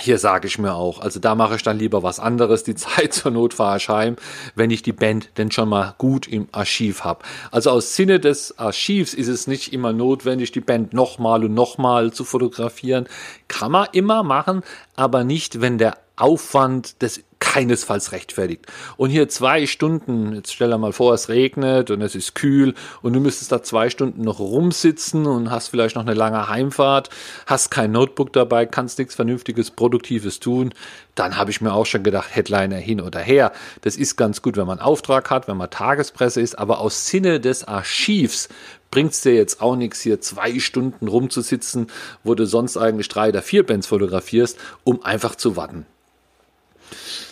hier 0.00 0.18
sage 0.18 0.48
ich 0.48 0.58
mir 0.58 0.74
auch, 0.74 1.00
also 1.00 1.20
da 1.20 1.34
mache 1.34 1.56
ich 1.56 1.62
dann 1.62 1.78
lieber 1.78 2.02
was 2.02 2.18
anderes, 2.18 2.64
die 2.64 2.74
Zeit 2.74 3.12
zur 3.12 3.30
Not 3.30 3.54
fahre 3.54 3.76
ich 3.76 3.88
heim, 3.88 4.16
wenn 4.54 4.70
ich 4.70 4.82
die 4.82 4.92
Band 4.92 5.30
denn 5.38 5.50
schon 5.50 5.68
mal 5.68 5.94
gut 5.98 6.26
im 6.26 6.48
Archiv 6.52 7.04
habe. 7.04 7.24
Also 7.50 7.70
aus 7.70 7.94
Sinne 7.94 8.20
des 8.20 8.58
Archivs 8.58 9.14
ist 9.14 9.28
es 9.28 9.46
nicht 9.46 9.72
immer 9.72 9.92
notwendig, 9.92 10.52
die 10.52 10.60
Band 10.60 10.92
nochmal 10.92 11.44
und 11.44 11.54
nochmal 11.54 12.12
zu 12.12 12.24
fotografieren. 12.24 13.06
Kann 13.48 13.72
man 13.72 13.88
immer 13.92 14.22
machen, 14.22 14.62
aber 14.96 15.24
nicht, 15.24 15.60
wenn 15.60 15.78
der 15.78 15.98
Aufwand 16.16 17.02
des 17.02 17.24
keinesfalls 17.44 18.12
rechtfertigt. 18.12 18.66
Und 18.96 19.10
hier 19.10 19.28
zwei 19.28 19.66
Stunden, 19.66 20.34
jetzt 20.34 20.54
stell 20.54 20.70
dir 20.70 20.78
mal 20.78 20.94
vor, 20.94 21.12
es 21.12 21.28
regnet 21.28 21.90
und 21.90 22.00
es 22.00 22.14
ist 22.14 22.34
kühl 22.34 22.74
und 23.02 23.12
du 23.12 23.20
müsstest 23.20 23.52
da 23.52 23.62
zwei 23.62 23.90
Stunden 23.90 24.22
noch 24.22 24.40
rumsitzen 24.40 25.26
und 25.26 25.50
hast 25.50 25.68
vielleicht 25.68 25.94
noch 25.94 26.06
eine 26.06 26.14
lange 26.14 26.48
Heimfahrt, 26.48 27.10
hast 27.46 27.70
kein 27.70 27.92
Notebook 27.92 28.32
dabei, 28.32 28.64
kannst 28.64 28.98
nichts 28.98 29.14
Vernünftiges, 29.14 29.70
Produktives 29.70 30.40
tun, 30.40 30.72
dann 31.14 31.36
habe 31.36 31.50
ich 31.50 31.60
mir 31.60 31.74
auch 31.74 31.84
schon 31.84 32.02
gedacht, 32.02 32.34
Headliner 32.34 32.76
hin 32.76 33.02
oder 33.02 33.20
her. 33.20 33.52
Das 33.82 33.96
ist 33.96 34.16
ganz 34.16 34.40
gut, 34.40 34.56
wenn 34.56 34.66
man 34.66 34.80
Auftrag 34.80 35.30
hat, 35.30 35.46
wenn 35.46 35.58
man 35.58 35.68
Tagespresse 35.68 36.40
ist, 36.40 36.58
aber 36.58 36.80
aus 36.80 37.06
Sinne 37.06 37.40
des 37.40 37.64
Archivs 37.68 38.48
bringt 38.90 39.12
es 39.12 39.20
dir 39.20 39.34
jetzt 39.34 39.60
auch 39.60 39.76
nichts, 39.76 40.00
hier 40.00 40.22
zwei 40.22 40.58
Stunden 40.60 41.08
rumzusitzen, 41.08 41.88
wo 42.22 42.34
du 42.34 42.46
sonst 42.46 42.78
eigentlich 42.78 43.08
drei 43.08 43.28
oder 43.28 43.42
vier 43.42 43.66
Bands 43.66 43.88
fotografierst, 43.88 44.58
um 44.82 45.04
einfach 45.04 45.34
zu 45.34 45.56
warten. 45.56 45.84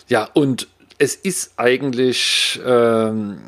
Ja, 0.07 0.29
und 0.33 0.67
es 0.97 1.15
ist 1.15 1.53
eigentlich, 1.57 2.59
ähm, 2.65 3.39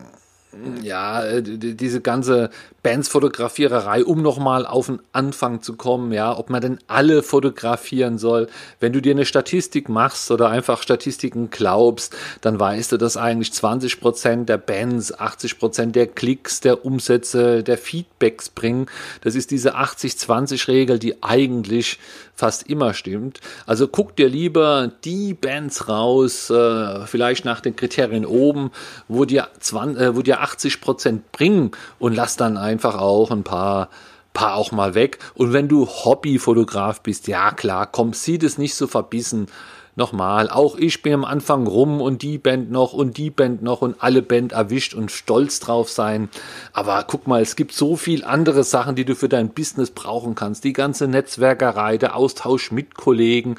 ja, 0.82 1.42
diese 1.42 2.02
ganze 2.02 2.50
Bands-Fotografiererei, 2.86 4.06
um 4.06 4.22
nochmal 4.22 4.68
auf 4.68 4.86
den 4.86 5.00
Anfang 5.12 5.64
zu 5.64 5.76
kommen, 5.76 6.12
ja, 6.12 6.38
ob 6.38 6.52
man 6.52 6.62
denn 6.62 6.78
alle 6.86 7.24
fotografieren 7.24 8.20
soll. 8.20 8.48
Wenn 8.80 8.94
du 8.94 9.02
dir 9.02 9.14
eine 9.14 9.26
Statistik 9.26 9.90
machst 9.90 10.30
oder 10.30 10.50
einfach 10.50 10.84
Statistiken 10.84 11.50
glaubst, 11.50 12.16
dann 12.42 12.60
weißt 12.60 12.92
du, 12.92 12.98
dass 12.98 13.18
eigentlich 13.18 13.52
20 13.54 14.00
Prozent 14.00 14.50
der 14.50 14.60
Bands, 14.60 15.18
80 15.18 15.58
Prozent 15.58 15.96
der 15.96 16.06
Klicks, 16.06 16.60
der 16.60 16.86
Umsätze, 16.86 17.64
der 17.64 17.80
Feedbacks 17.80 18.50
bringen. 18.50 18.86
Das 19.22 19.34
ist 19.34 19.50
diese 19.50 19.76
80-20-Regel, 19.76 21.00
die 21.00 21.24
eigentlich 21.24 21.98
fast 22.36 22.70
immer 22.70 22.94
stimmt. 22.94 23.40
Also 23.66 23.88
guck 23.88 24.16
dir 24.16 24.28
lieber 24.28 24.92
die 25.06 25.34
Bands 25.34 25.88
raus, 25.88 26.50
äh, 26.50 27.06
vielleicht 27.08 27.46
nach 27.46 27.62
den 27.62 27.76
Kriterien 27.76 28.26
oben, 28.26 28.72
wo 29.08 29.26
dir, 29.26 29.48
20, 29.60 30.02
äh, 30.02 30.16
wo 30.16 30.22
dir 30.22 30.42
80 30.42 30.82
Prozent 30.82 31.32
bringen 31.32 31.72
und 31.98 32.14
lass 32.14 32.36
dann 32.36 32.58
ein 32.58 32.75
einfach 32.76 33.00
auch 33.00 33.32
ein 33.32 33.44
paar 33.44 33.90
paar 34.34 34.56
auch 34.56 34.74
mal 34.74 34.94
weg. 34.96 35.18
Und 35.34 35.54
wenn 35.54 35.70
du 35.70 35.88
Hobbyfotograf 35.88 37.02
bist, 37.02 37.28
ja 37.30 37.52
klar, 37.52 37.88
komm, 37.88 38.14
sieh 38.14 38.38
das 38.38 38.58
nicht 38.58 38.76
so 38.76 38.86
verbissen 38.86 39.48
nochmal, 39.96 40.50
auch 40.50 40.76
ich 40.78 41.02
bin 41.02 41.14
am 41.14 41.26
Anfang 41.26 41.68
rum 41.68 42.02
und 42.02 42.22
die 42.22 42.38
Band 42.38 42.70
noch 42.72 42.94
und 42.94 43.18
die 43.18 43.30
Band 43.30 43.64
noch 43.64 43.82
und 43.82 43.96
alle 44.00 44.22
Band 44.22 44.52
erwischt 44.52 44.94
und 44.94 45.12
stolz 45.12 45.60
drauf 45.60 45.90
sein. 45.90 46.30
Aber 46.74 47.06
guck 47.08 47.28
mal, 47.28 47.42
es 47.42 47.56
gibt 47.56 47.72
so 47.72 47.96
viel 47.96 48.26
andere 48.26 48.64
Sachen, 48.64 48.96
die 48.96 49.06
du 49.06 49.16
für 49.16 49.30
dein 49.30 49.50
Business 49.50 49.92
brauchen 49.92 50.36
kannst. 50.36 50.64
Die 50.64 50.74
ganze 50.74 51.08
Netzwerkerei, 51.08 51.98
der 51.98 52.16
Austausch 52.16 52.72
mit 52.72 52.96
Kollegen, 52.96 53.56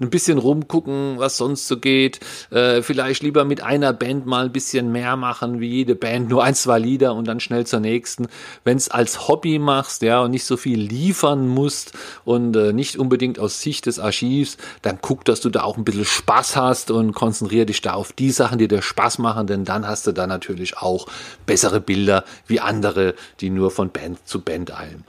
ein 0.00 0.10
bisschen 0.10 0.38
rumgucken, 0.38 1.18
was 1.18 1.36
sonst 1.36 1.66
so 1.66 1.78
geht. 1.78 2.20
Äh, 2.50 2.82
vielleicht 2.82 3.22
lieber 3.22 3.44
mit 3.44 3.62
einer 3.62 3.92
Band 3.92 4.26
mal 4.26 4.46
ein 4.46 4.52
bisschen 4.52 4.92
mehr 4.92 5.16
machen 5.16 5.60
wie 5.60 5.68
jede 5.68 5.94
Band, 5.94 6.28
nur 6.28 6.44
ein, 6.44 6.54
zwei 6.54 6.78
Lieder 6.78 7.14
und 7.14 7.26
dann 7.26 7.40
schnell 7.40 7.66
zur 7.66 7.80
nächsten. 7.80 8.28
Wenn 8.64 8.76
es 8.76 8.88
als 8.88 9.26
Hobby 9.28 9.58
machst, 9.58 10.02
ja, 10.02 10.20
und 10.20 10.30
nicht 10.30 10.44
so 10.44 10.56
viel 10.56 10.80
liefern 10.80 11.48
musst 11.48 11.92
und 12.24 12.54
äh, 12.56 12.72
nicht 12.72 12.98
unbedingt 12.98 13.38
aus 13.38 13.60
Sicht 13.60 13.86
des 13.86 13.98
Archivs, 13.98 14.56
dann 14.82 14.98
guck, 15.00 15.24
dass 15.24 15.40
du 15.40 15.50
da 15.50 15.62
auch 15.62 15.71
auch 15.72 15.78
ein 15.78 15.84
bisschen 15.84 16.04
Spaß 16.04 16.56
hast 16.56 16.90
und 16.90 17.14
konzentriere 17.14 17.64
dich 17.64 17.80
da 17.80 17.94
auf 17.94 18.12
die 18.12 18.30
Sachen, 18.30 18.58
die 18.58 18.68
dir 18.68 18.82
Spaß 18.82 19.18
machen, 19.18 19.46
denn 19.46 19.64
dann 19.64 19.86
hast 19.86 20.06
du 20.06 20.12
da 20.12 20.26
natürlich 20.26 20.76
auch 20.76 21.06
bessere 21.46 21.80
Bilder 21.80 22.24
wie 22.46 22.60
andere, 22.60 23.14
die 23.40 23.48
nur 23.48 23.70
von 23.70 23.88
Band 23.88 24.28
zu 24.28 24.42
Band 24.42 24.78
eilen. 24.78 25.04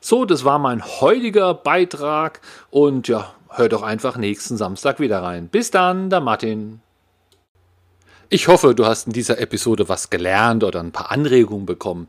So, 0.00 0.24
das 0.24 0.44
war 0.44 0.58
mein 0.58 0.84
heutiger 0.84 1.54
Beitrag 1.54 2.40
und 2.70 3.06
ja, 3.06 3.32
hör 3.48 3.68
doch 3.68 3.82
einfach 3.82 4.16
nächsten 4.16 4.56
Samstag 4.56 4.98
wieder 4.98 5.22
rein. 5.22 5.46
Bis 5.46 5.70
dann, 5.70 6.10
der 6.10 6.20
Martin. 6.20 6.80
Ich 8.28 8.48
hoffe, 8.48 8.74
du 8.74 8.84
hast 8.84 9.06
in 9.06 9.12
dieser 9.12 9.38
Episode 9.38 9.88
was 9.88 10.10
gelernt 10.10 10.64
oder 10.64 10.80
ein 10.80 10.90
paar 10.90 11.12
Anregungen 11.12 11.66
bekommen. 11.66 12.08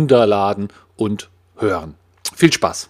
runterladen 0.00 0.68
und 0.96 1.28
hören. 1.56 1.94
Viel 2.34 2.52
Spaß! 2.52 2.88